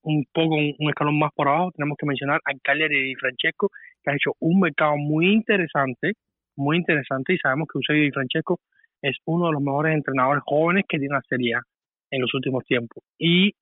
[0.01, 3.69] un poco un, un escalón más por abajo tenemos que mencionar a Cagliari y Francesco
[4.07, 6.13] que ha hecho un mercado muy interesante
[6.55, 8.59] muy interesante y sabemos que Eusebio Di Francesco
[9.01, 11.61] es uno de los mejores entrenadores jóvenes que tiene la Serie A
[12.09, 13.53] en los últimos tiempos y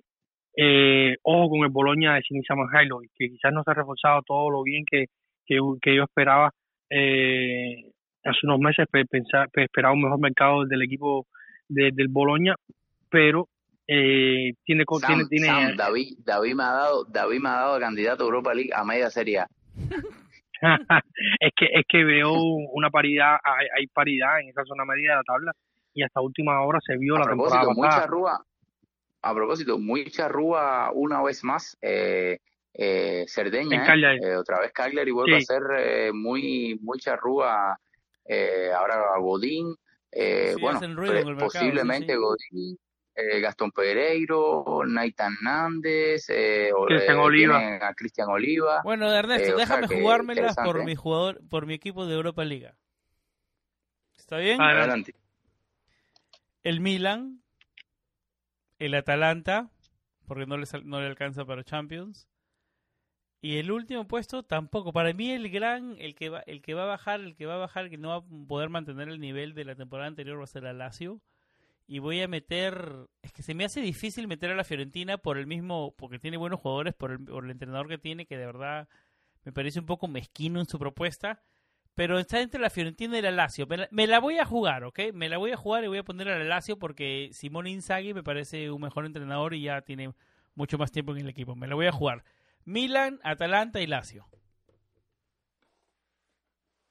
[0.57, 4.49] eh, ojo con el Boloña de Sinisa Manjailovic que quizás no se ha reforzado todo
[4.49, 5.05] lo bien que,
[5.45, 6.51] que, que yo esperaba
[6.89, 7.91] eh,
[8.23, 11.25] hace unos meses pensar, pe- esperaba un mejor mercado del equipo
[11.67, 12.55] de- del Boloña
[13.09, 13.47] pero
[13.87, 17.79] eh, tiene, Sam, tiene, tiene Sam, David, David me ha dado, David me ha dado
[17.79, 19.47] candidato a Europa League a media Serie A.
[21.39, 25.15] es que es que veo una paridad hay, hay paridad en esa zona media de
[25.17, 25.51] la tabla
[25.93, 28.45] y hasta última hora se vio A la temporada propósito, muy charrúa,
[29.21, 32.39] a propósito, muy charrúa una vez más, eh,
[32.73, 33.85] eh, Cerdeña,
[34.21, 34.35] ¿eh?
[34.35, 35.43] Otra vez Cagliari vuelve Sí.
[35.49, 37.79] a ser eh, muy, muy charrúa,
[38.27, 39.73] eh, ahora Godín,
[40.11, 42.17] eh, Sí, bueno, ruido mercado, posiblemente sí, sí.
[42.19, 42.77] Godín,
[43.15, 47.59] eh, Gastón Pereiro, Naitan Nández, eh, o- Cristian eh, Oliva.
[47.59, 51.41] tienen a Cristian Oliva, Bueno, Ernesto, Eh, o sea déjame que jugármelas por mi jugador,
[51.49, 52.75] por mi equipo de Europa Liga.
[54.17, 54.59] ¿Está bien?
[54.61, 55.15] Adelante.
[56.63, 57.41] El Milan,
[58.79, 59.69] el Atalanta,
[60.27, 62.27] porque no le, no le alcanza para Champions.
[63.41, 64.91] Y el último puesto tampoco.
[64.91, 67.53] Para mí el gran, el que va, el que va a bajar, el que va
[67.53, 70.39] a bajar, el que no va a poder mantener el nivel de la temporada anterior
[70.39, 71.21] va a ser el Lazio.
[71.87, 75.37] Y voy a meter, es que se me hace difícil meter a la Fiorentina por
[75.37, 78.45] el mismo, porque tiene buenos jugadores, por el, por el entrenador que tiene, que de
[78.45, 78.87] verdad
[79.43, 81.43] me parece un poco mezquino en su propuesta.
[81.93, 83.67] Pero está entre la Fiorentina y la Lazio.
[83.89, 84.99] Me la, voy a jugar, ¿ok?
[85.13, 88.13] Me la voy a jugar y voy a poner a la Lazio porque Simone Inzaghi
[88.13, 90.13] me parece un mejor entrenador y ya tiene
[90.55, 91.55] mucho más tiempo en el equipo.
[91.55, 92.25] Me la voy a jugar.
[92.65, 94.27] Milan, Atalanta y Lazio.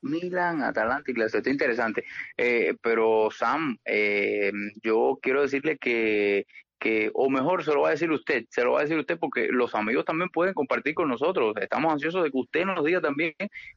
[0.05, 2.05] Milan, Atalanta y está interesante.
[2.37, 4.53] Eh, pero Sam, eh,
[4.83, 6.47] yo quiero decirle que,
[6.79, 9.19] que, o mejor se lo va a decir usted, se lo va a decir usted
[9.19, 11.55] porque los amigos también pueden compartir con nosotros.
[11.61, 13.33] Estamos ansiosos de que usted nos diga también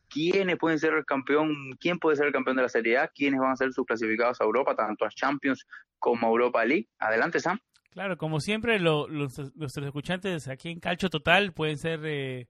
[0.10, 3.40] quiénes pueden ser el campeón, quién puede ser el campeón de la Serie A, quiénes
[3.40, 5.66] van a ser sus clasificados a Europa, tanto a Champions
[6.00, 6.88] como a Europa League.
[7.00, 7.60] Adelante, Sam.
[7.92, 12.48] Claro, como siempre, lo- los, nuestros escuchantes aquí en Calcho Total pueden ser eh,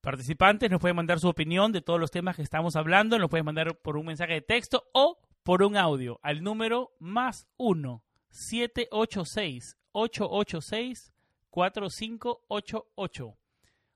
[0.00, 3.46] participantes, nos pueden mandar su opinión de todos los temas que estamos hablando, nos pueden
[3.46, 9.76] mandar por un mensaje de texto o por un audio al número más 1 786
[9.92, 11.12] 886
[11.50, 13.36] 4588.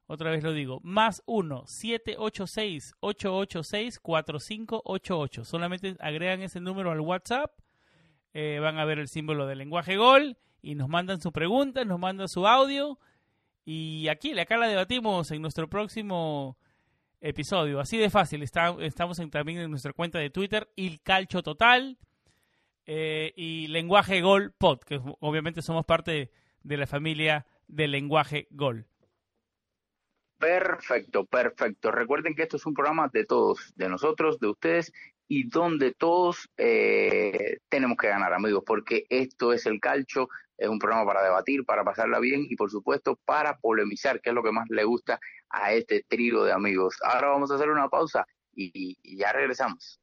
[0.06, 5.44] Otra vez lo digo, más 1 786 886 4588.
[5.44, 7.52] Solamente agregan ese número al WhatsApp
[8.34, 12.00] eh, van a ver el símbolo del lenguaje gol y nos mandan su pregunta, nos
[12.00, 12.98] mandan su audio
[13.64, 16.56] y aquí, acá la debatimos en nuestro próximo
[17.20, 17.80] episodio.
[17.80, 21.96] Así de fácil, estamos en- también en nuestra cuenta de Twitter, Il Calcio Total
[22.86, 26.30] eh, y Lenguaje Gol Pod, que obviamente somos parte
[26.62, 28.86] de la familia de Lenguaje Gol.
[30.38, 31.90] Perfecto, perfecto.
[31.90, 34.92] Recuerden que esto es un programa de todos, de nosotros, de ustedes
[35.26, 40.28] y donde todos eh, tenemos que ganar, amigos, porque esto es el calcho,
[40.64, 44.34] es un programa para debatir, para pasarla bien y por supuesto para polemizar, que es
[44.34, 46.96] lo que más le gusta a este trío de amigos.
[47.02, 50.00] Ahora vamos a hacer una pausa y, y ya regresamos.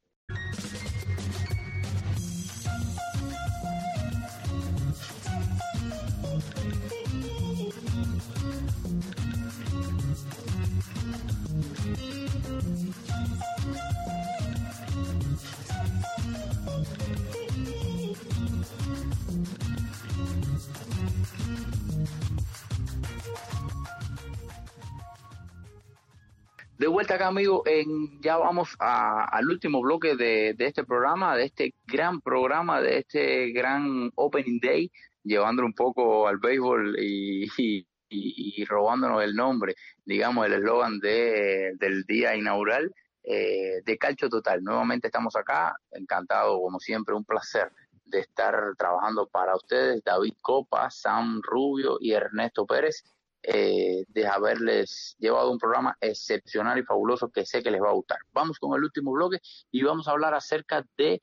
[26.82, 31.44] De vuelta acá, amigo, en, ya vamos a- al último bloque de, este programa, de
[31.44, 34.90] este gran programa, de este gran Opening Day,
[35.22, 42.34] llevándolo un poco al béisbol y, robándonos el nombre, digamos, el eslogan de, del día
[42.34, 44.60] inaugural eh, de Calcho Total.
[44.60, 47.70] Nuevamente estamos acá, encantado, como siempre, un placer
[48.06, 53.04] de estar trabajando para ustedes, David Copa, Sam Rubio y Ernesto Pérez
[53.42, 57.94] eh, de haberles llevado un programa excepcional y fabuloso que sé que les va a
[57.94, 58.18] gustar.
[58.32, 59.40] Vamos con el último bloque
[59.70, 61.20] y vamos a hablar acerca de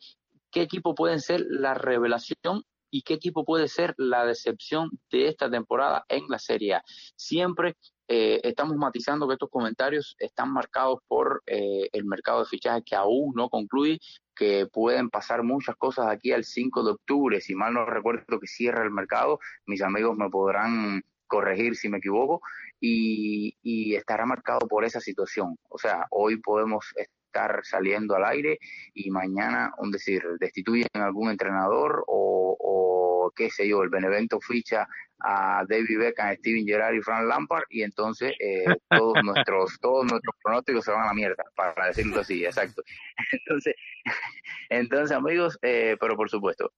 [0.52, 5.50] qué equipo pueden ser la revelación y qué equipo puede ser la decepción de esta
[5.50, 6.84] temporada en la Serie A.
[7.16, 12.84] Siempre eh, estamos matizando que estos comentarios están marcados por eh, el mercado de fichajes
[12.84, 14.00] que aún no concluye,
[14.36, 17.42] que pueden pasar muchas cosas aquí al 5 de octubre.
[17.42, 22.00] Si mal no recuerdo que cierra el mercado, mis amigos me podrán corregir si me
[22.00, 22.42] equivoco,
[22.82, 25.58] y, y estará marcado por esa situación.
[25.70, 26.94] O sea, hoy podemos
[27.30, 28.58] estar saliendo al aire
[28.94, 34.40] y mañana, un decir, destituyen a algún entrenador o, o qué sé yo, el Benevento
[34.42, 34.88] ficha
[35.22, 40.36] a David Beckham, Steven Gerrard y Frank Lampard y entonces eh, todos nuestros todos nuestros
[40.44, 42.82] pronósticos se van a la mierda, para decirlo así, exacto.
[43.32, 43.76] Entonces,
[44.70, 46.72] entonces amigos, eh, pero por supuesto,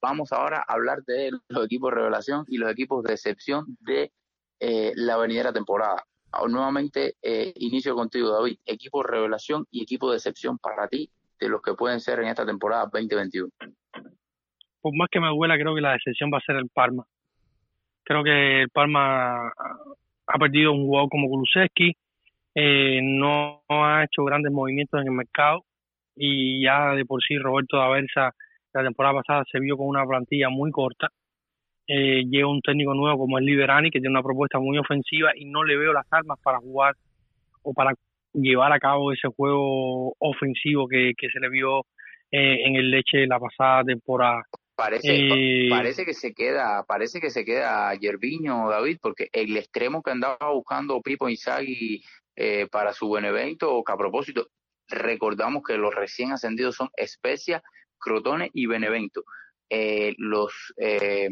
[0.00, 4.12] vamos ahora a hablar de los equipos revelación y los equipos de excepción de
[4.60, 6.04] eh, la venidera temporada.
[6.32, 8.58] Ahora, nuevamente eh, inicio contigo, David.
[8.66, 12.44] Equipo revelación y equipo de excepción para ti de los que pueden ser en esta
[12.44, 13.50] temporada 2021.
[14.80, 17.04] Por más que me duela, creo que la decepción va a ser el Parma.
[18.04, 21.94] Creo que el Parma ha perdido un jugador como Kulusevski,
[22.54, 25.64] eh, no ha hecho grandes movimientos en el mercado
[26.16, 28.34] y ya de por sí Roberto Daversa
[28.72, 31.08] la temporada pasada se vio con una plantilla muy corta.
[31.86, 35.46] Eh, llega un técnico nuevo como es Liberani que tiene una propuesta muy ofensiva y
[35.46, 36.94] no le veo las armas para jugar
[37.62, 37.94] o para
[38.34, 41.80] llevar a cabo ese juego ofensivo que, que se le vio
[42.30, 44.42] eh, en el Leche la pasada temporada.
[44.76, 50.02] Parece, Eh, parece que se queda, parece que se queda Yerviño, David, porque el extremo
[50.02, 52.00] que andaba buscando Pipo Inzaghi
[52.36, 54.46] eh, para su Benevento, que a propósito,
[54.88, 57.60] recordamos que los recién ascendidos son Especia,
[57.98, 59.24] Crotone y Benevento.
[59.70, 60.14] Eh,
[60.78, 61.28] eh,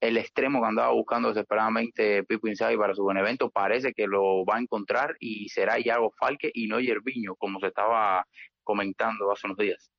[0.00, 4.56] el extremo que andaba buscando desesperadamente Pipo Inzaghi para su Benevento parece que lo va
[4.56, 8.24] a encontrar y será Iago Falque y no Yerviño, como se estaba
[8.62, 9.90] comentando hace unos días.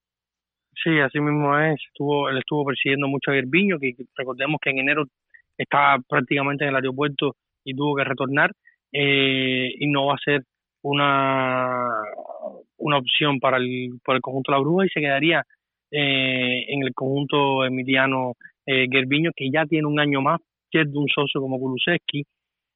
[0.83, 1.79] Sí, así mismo es.
[1.87, 5.05] Estuvo, él estuvo persiguiendo mucho a Gerviño, que que recordemos que en enero
[5.57, 8.51] estaba prácticamente en el aeropuerto y tuvo que retornar.
[8.91, 10.43] eh, y no va a ser
[10.81, 11.89] una,
[12.77, 15.45] una opción para el, para el conjunto de la Bruja y se quedaría
[15.91, 18.33] eh, en el conjunto emiliano
[18.65, 22.23] eh, Gerviño, que ya tiene un año más, pierde un socio como Kulusevski.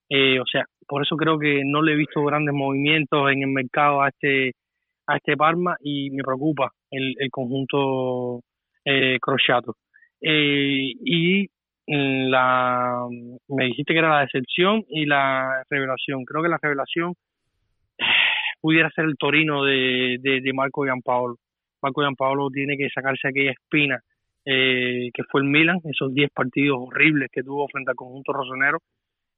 [0.09, 3.49] Eh, o sea, por eso creo que no le he visto grandes movimientos en el
[3.49, 4.53] mercado a este
[5.07, 8.41] a este Parma y me preocupa el, el conjunto
[8.85, 9.75] eh, crociato.
[10.21, 11.47] Eh, y
[11.87, 13.05] mm, la
[13.49, 16.23] me dijiste que era la decepción y la revelación.
[16.25, 17.13] Creo que la revelación
[17.97, 18.03] eh,
[18.61, 21.37] pudiera ser el Torino de, de, de Marco Giampaolo.
[21.83, 24.01] Marco Giampaolo tiene que sacarse aquella espina
[24.45, 28.79] eh, que fue el Milan, esos 10 partidos horribles que tuvo frente al conjunto rosonero.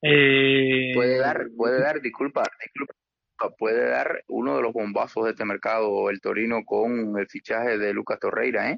[0.01, 2.93] Eh, puede dar, puede dar, disculpa, disculpa,
[3.57, 7.93] puede dar uno de los bombazos de este mercado el Torino con el fichaje de
[7.93, 8.77] Lucas Torreira, ¿eh?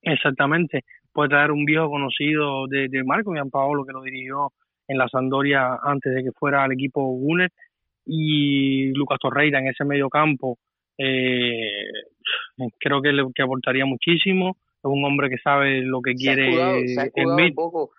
[0.00, 4.52] Exactamente, puede traer un viejo conocido de, de Marco Giampaolo que lo dirigió
[4.86, 7.50] en la Sampdoria antes de que fuera al equipo Gunner
[8.06, 10.58] y Lucas Torreira en ese medio campo
[10.98, 11.90] eh,
[12.78, 14.56] creo que le que aportaría muchísimo.
[14.78, 17.90] Es un hombre que sabe lo que Se quiere escudado, se ha escudado un poco,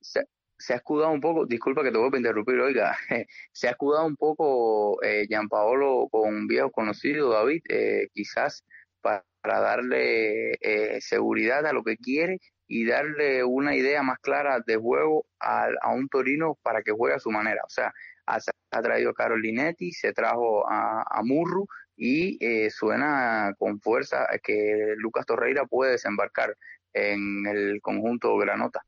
[0.00, 0.24] se,
[0.58, 2.96] se ha escudado un poco, disculpa que te vuelva a interrumpir, oiga,
[3.52, 8.64] se ha escudado un poco eh, Gianpaolo con un viejo conocido, David, eh, quizás
[9.00, 14.76] para darle eh, seguridad a lo que quiere y darle una idea más clara de
[14.76, 17.62] juego a, a un Torino para que juegue a su manera.
[17.64, 17.92] O sea,
[18.26, 18.38] ha,
[18.72, 24.94] ha traído a Carolinetti, se trajo a, a Murru y eh, suena con fuerza que
[24.98, 26.54] Lucas Torreira puede desembarcar
[26.92, 28.80] en el conjunto Granota.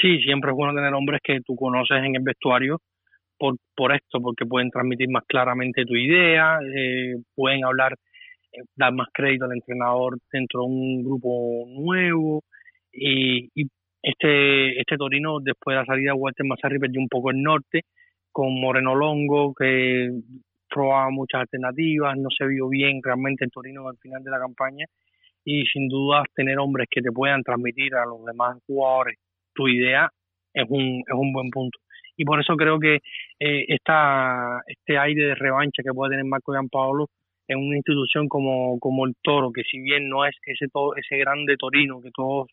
[0.00, 2.80] Sí, siempre es bueno tener hombres que tú conoces en el vestuario
[3.38, 7.94] por, por esto, porque pueden transmitir más claramente tu idea, eh, pueden hablar,
[8.52, 12.42] eh, dar más crédito al entrenador dentro de un grupo nuevo.
[12.92, 13.68] Y, y
[14.02, 17.82] este, este Torino, después de la salida de Walter Mazzarri, perdió un poco el norte
[18.32, 20.10] con Moreno Longo, que
[20.74, 24.86] probaba muchas alternativas, no se vio bien realmente el Torino al final de la campaña.
[25.44, 29.18] Y sin duda, tener hombres que te puedan transmitir a los demás jugadores
[29.54, 30.10] tu idea
[30.52, 31.78] es un, es un buen punto.
[32.16, 32.96] Y por eso creo que
[33.40, 37.08] eh, esta, este aire de revancha que puede tener Marco Gianpaolo
[37.48, 41.56] en una institución como, como el Toro, que si bien no es ese, ese grande
[41.56, 42.48] Torino que todos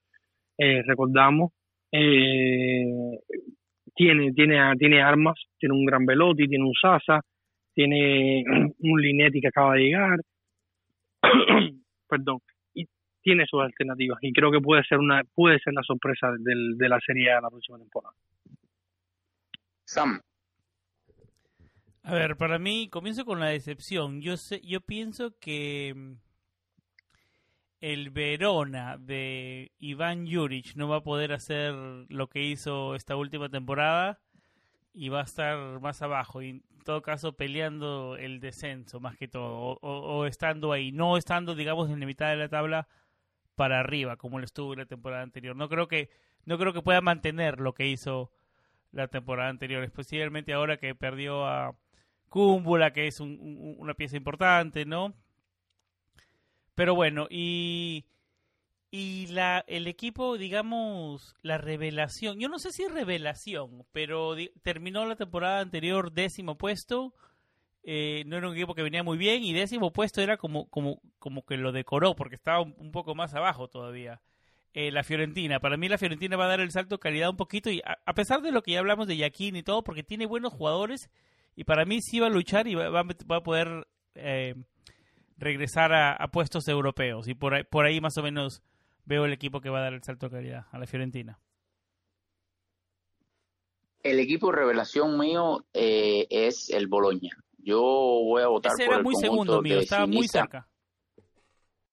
[0.57, 1.52] eh, recordamos,
[1.91, 3.19] eh,
[3.95, 7.22] tiene, tiene, tiene armas, tiene un gran Velotti, tiene un Sasa,
[7.73, 8.43] tiene
[8.80, 10.19] un Linetti que acaba de llegar,
[12.07, 12.39] perdón,
[12.73, 12.85] y
[13.22, 16.89] tiene sus alternativas y creo que puede ser una puede ser la sorpresa del, de
[16.89, 18.15] la serie A la próxima temporada.
[19.85, 20.22] Sam.
[22.03, 24.22] A ver, para mí comienzo con la decepción.
[24.22, 26.14] Yo sé, yo pienso que mm,
[27.81, 31.73] el Verona de Iván Juric no va a poder hacer
[32.10, 34.19] lo que hizo esta última temporada
[34.94, 39.78] y va a estar más abajo en todo caso peleando el descenso más que todo
[39.82, 42.88] o, estando ahí, no estando digamos en la mitad de la tabla
[43.56, 45.56] para arriba como lo estuvo la temporada anterior.
[45.56, 46.10] No creo que
[46.46, 48.32] no creo que pueda mantener lo que hizo
[48.92, 51.76] la temporada anterior, especialmente ahora que perdió a
[52.30, 55.14] Cúmbula, que es un- una pieza importante, ¿no?
[56.76, 58.06] Pero bueno, y,
[58.94, 65.16] y la, el equipo, digamos, la revelación, yo no sé si revelación, pero terminó la
[65.16, 67.14] temporada anterior décimo puesto,
[67.84, 71.02] eh, no era un equipo que venía muy bien y décimo puesto era como, como,
[71.20, 74.22] como que lo decoró porque estaba un, poco más abajo todavía.
[74.74, 77.38] Eh, la Fiorentina, para mí la Fiorentina va a dar el salto de calidad un
[77.38, 80.04] poquito y a, a pesar de lo que ya hablamos de Yaquín y todo, porque
[80.04, 81.10] tiene buenos jugadores
[81.56, 84.56] y para mí sí va a luchar y va, va va a poder eh,
[85.38, 88.62] regresar a, a puestos europeos y por por ahí más o menos
[89.06, 91.40] veo el equipo que va a dar el salto de calidad a la Fiorentina.
[94.03, 97.32] El equipo revelación mío eh, es el Boloña.
[97.60, 100.40] Yo voy a votar Ese por era el muy segundo mío, de estaba muy Sinisa.
[100.41, 100.68] cerca.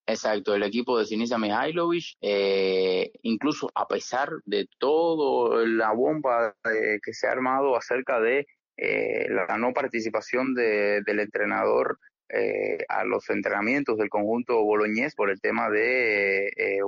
[0.07, 6.99] Exacto, el equipo de Sinisa Mihailovic, eh, incluso a pesar de todo la bomba eh,
[7.05, 8.47] que se ha armado acerca de
[8.79, 11.99] eh, la no participación de- del entrenador
[12.31, 16.81] eh, a los entrenamientos del conjunto boloñés por el tema de, eh,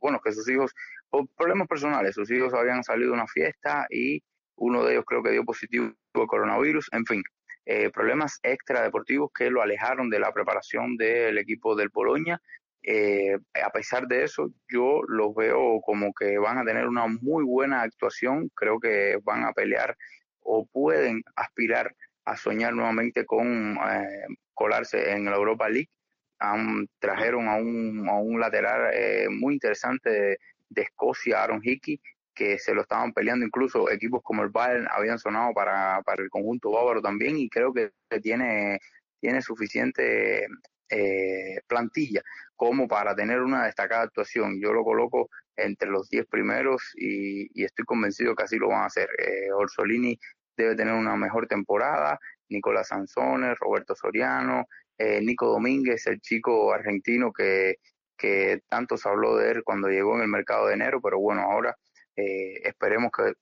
[0.00, 0.74] bueno, que sus hijos,
[1.10, 4.22] por problemas personales, sus hijos habían salido a una fiesta y
[4.56, 7.22] uno de ellos creo que dio positivo al coronavirus, en fin,
[7.64, 12.40] eh, problemas extradeportivos que lo alejaron de la preparación del equipo del Boloña.
[12.82, 17.44] Eh, a pesar de eso, yo los veo como que van a tener una muy
[17.44, 19.96] buena actuación, creo que van a pelear
[20.40, 21.94] o pueden aspirar
[22.24, 25.90] a soñar nuevamente con eh, colarse en la Europa League.
[26.98, 30.38] Trajeron a un, a un lateral eh, muy interesante de,
[30.68, 32.00] de Escocia, Aaron Hickey,
[32.34, 36.30] que se lo estaban peleando incluso equipos como el Bayern habían sonado para, para el
[36.30, 38.80] conjunto bávaro también y creo que tiene,
[39.20, 40.46] tiene suficiente
[40.88, 42.22] eh, plantilla
[42.56, 44.60] como para tener una destacada actuación.
[44.60, 48.82] Yo lo coloco entre los 10 primeros y, y estoy convencido que así lo van
[48.82, 49.08] a hacer.
[49.18, 50.18] Eh, Orsolini
[50.56, 54.66] debe tener una mejor temporada, Nicolás Sansone, Roberto Soriano,
[54.98, 57.76] eh, Nico Domínguez, el chico argentino que,
[58.68, 61.76] tanto se habló de él cuando llegó en el mercado de enero, pero bueno, ahora
[62.14, 63.34] eh, esperemos que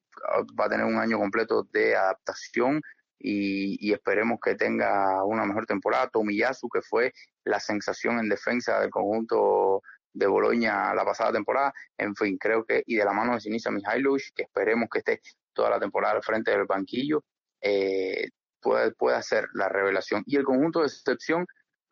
[0.58, 2.80] va a tener un año completo de adaptación
[3.18, 6.08] y, y esperemos que tenga una mejor temporada.
[6.08, 7.12] Tomiyasu, que fue
[7.44, 9.82] la sensación en defensa del conjunto
[10.12, 11.72] de Boloña la pasada temporada.
[11.96, 15.20] En fin, creo que, y de la mano de Sinisa Mihailovic, que esperemos que esté
[15.52, 17.24] toda la temporada al frente del banquillo,
[17.60, 18.28] eh,
[18.60, 20.22] puede, puede ser la revelación.
[20.26, 21.46] Y el conjunto de excepción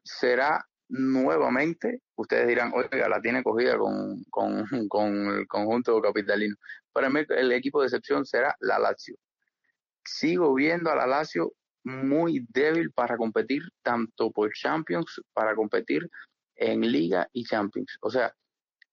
[0.04, 6.56] será nuevamente, ustedes dirán, oiga, la tiene cogida con, con, con el conjunto capitalino.
[6.92, 9.16] Para mí el equipo de excepción será la Lazio.
[10.04, 11.52] Sigo viendo a la Lazio
[11.84, 16.08] muy débil para competir tanto por Champions, para competir
[16.56, 17.96] en Liga y Champions.
[18.00, 18.34] O sea,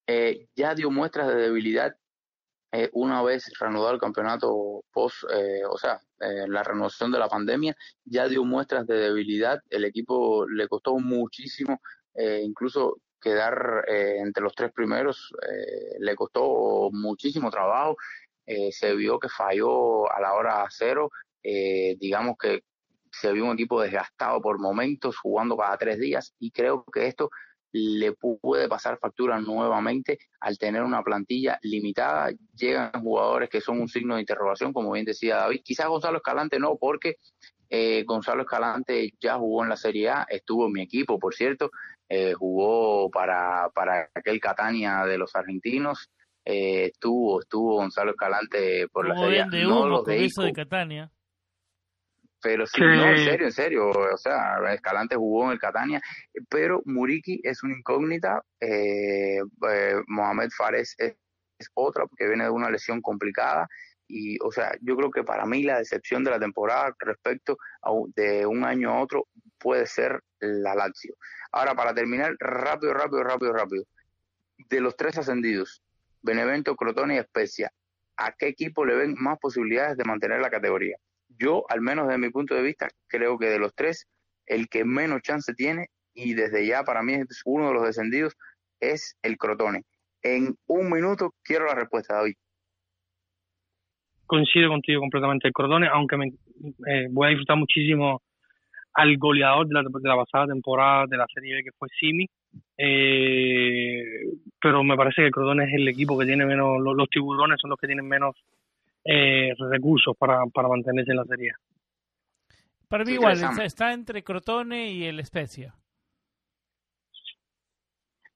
[0.08, 1.96] eh, ya dio muestras de debilidad
[2.72, 7.28] eh, una vez reanudado el campeonato post, eh, o sea, eh, la renovación de la
[7.28, 9.60] pandemia, ya dio muestras de debilidad.
[9.70, 11.80] El equipo le costó muchísimo,
[12.14, 15.34] eh, incluso quedar eh, entre los tres primeros,
[16.00, 17.96] le costó muchísimo trabajo.
[18.70, 21.10] Se vio que falló a la hora cero,
[21.42, 22.62] digamos que
[23.12, 27.32] se vio un equipo desgastado por momentos, jugando cada tres días, y creo que esto
[27.78, 32.32] le puede pasar factura nuevamente al tener una plantilla limitada.
[32.56, 35.60] Llegan jugadores que son un signo de interrogación, como bien decía David.
[35.62, 37.18] Quizás Gonzalo Escalante no, porque
[37.70, 41.70] eh, Gonzalo Escalante ya jugó en la Serie A, estuvo en mi equipo, por cierto,
[42.08, 46.10] eh, jugó para, para aquel Catania de los argentinos.
[46.46, 49.48] Eh, estuvo, estuvo Gonzalo Escalante por la Serie A.
[49.48, 51.12] No los de Catania.
[52.46, 52.84] Pero sí, Sí.
[52.84, 56.00] no, en serio, en serio, o sea, Escalante jugó en el Catania,
[56.48, 61.16] pero Muriki es una incógnita, eh, eh, Mohamed Fares es,
[61.58, 63.68] es otra porque viene de una lesión complicada
[64.08, 67.90] y, o sea, yo creo que para mí la decepción de la temporada respecto a
[67.92, 69.28] un- de un año a otro
[69.58, 71.16] puede ser la Lazio.
[71.52, 73.84] Ahora, para terminar, rápido, rápido, rápido, rápido,
[74.70, 75.82] de los tres ascendidos,
[76.22, 77.72] Benevento, Crotone y Spezia,
[78.18, 80.98] ¿a qué equipo le ven más posibilidades de mantener la categoría?
[81.38, 84.08] Yo, al menos desde mi punto de vista, creo que de los tres,
[84.46, 88.36] el que menos chance tiene, y desde ya para mí es uno de los descendidos,
[88.80, 89.84] es el Crotone.
[90.22, 92.36] En un minuto quiero la respuesta, David.
[94.26, 96.28] coincido contigo completamente el Cordone, aunque me,
[96.88, 98.22] eh, voy a disfrutar muchísimo
[98.94, 102.28] al goleador de la, de la pasada temporada de la Serie B, que fue Simi.
[102.78, 104.04] Eh,
[104.62, 107.80] pero me parece que Crotone es el equipo que tiene menos, los tiburones son los
[107.80, 108.36] que tienen menos
[109.06, 111.52] eh, recursos para, para mantenerse en la Serie.
[112.88, 115.76] Para mí igual, está, entre Crotone y el Spezia.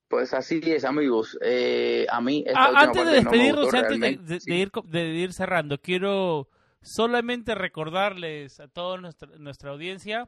[0.07, 1.37] Pues así es, amigos.
[1.43, 4.33] Eh, a mí esta Ah, antes de no despedirnos, antes de, realmente.
[4.33, 4.49] de- Sí.
[4.51, 6.49] de ir, de ir cerrando, quiero
[6.81, 10.27] solamente recordarles a toda nuestra, nuestra audiencia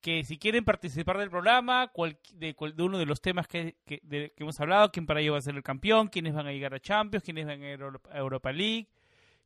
[0.00, 3.76] que si quieren participar del programa, cual- de, cual- de uno de los temas que,
[3.86, 6.46] que- de- que hemos hablado, quién para ello va a ser el campeón, quiénes van
[6.48, 7.80] a llegar a Champions, quiénes van a ir
[8.10, 8.88] a Europa League,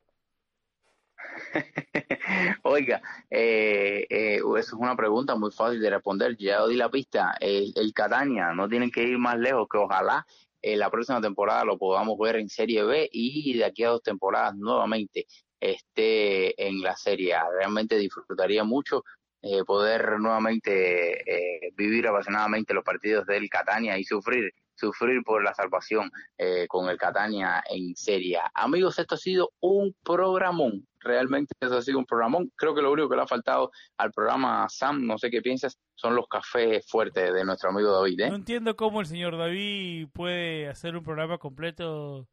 [2.63, 6.35] Oiga, eh, eh, eso es una pregunta muy fácil de responder.
[6.37, 7.35] Ya di la pista.
[7.39, 10.25] El, Catania, no tienen que ir más lejos, que ojalá
[10.61, 14.03] eh, la próxima temporada lo podamos ver en Serie B y de aquí a dos
[14.03, 15.27] temporadas nuevamente
[15.59, 17.45] esté en la Serie A.
[17.49, 19.03] Realmente disfrutaría mucho
[19.41, 26.09] eh, poder nuevamente vivir apasionadamente los partidos del Catania y sufrir sufrir por la salvación
[26.37, 28.39] eh, con el Catania en Serie.
[28.53, 30.87] Amigos, esto ha sido un programón.
[30.99, 32.51] Realmente esto ha sido un programón.
[32.55, 35.77] Creo que lo único que le ha faltado al programa Sam, no sé qué piensas,
[35.95, 38.21] son los cafés fuertes de nuestro amigo David.
[38.21, 38.29] ¿eh?
[38.29, 42.27] No entiendo cómo el señor David puede hacer un programa completo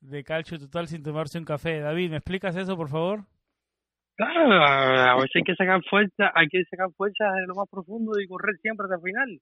[0.00, 1.80] de calcio total sin tomarse un café.
[1.80, 3.24] David, ¿me explicas eso, por favor?
[4.16, 7.68] Claro, a a veces hay que sacar fuerza, hay que sacar fuerza de lo más
[7.68, 9.40] profundo y correr siempre hasta el final.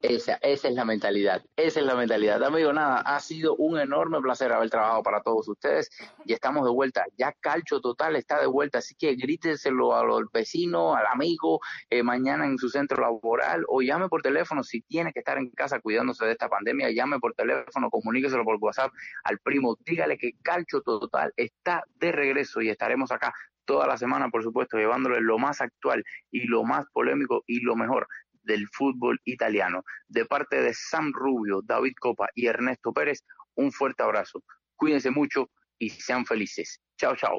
[0.00, 2.42] Esa, esa es la mentalidad, esa es la mentalidad.
[2.44, 5.90] Amigo, nada, ha sido un enorme placer haber trabajado para todos ustedes
[6.24, 7.04] y estamos de vuelta.
[7.16, 11.58] Ya Calcio Total está de vuelta, así que grítenselo a los vecinos, al amigo,
[11.90, 15.50] eh, mañana en su centro laboral o llame por teléfono si tiene que estar en
[15.50, 18.92] casa cuidándose de esta pandemia, llame por teléfono, comuníqueselo por WhatsApp
[19.24, 23.34] al primo, dígale que Calcio Total está de regreso y estaremos acá
[23.68, 27.76] toda la semana, por supuesto, llevándole lo más actual y lo más polémico y lo
[27.76, 28.08] mejor
[28.48, 29.84] del fútbol italiano.
[30.08, 33.22] De parte de Sam Rubio, David Copa y Ernesto Pérez,
[33.54, 34.42] un fuerte abrazo.
[34.74, 36.80] Cuídense mucho y sean felices.
[36.96, 37.38] Chao, chao.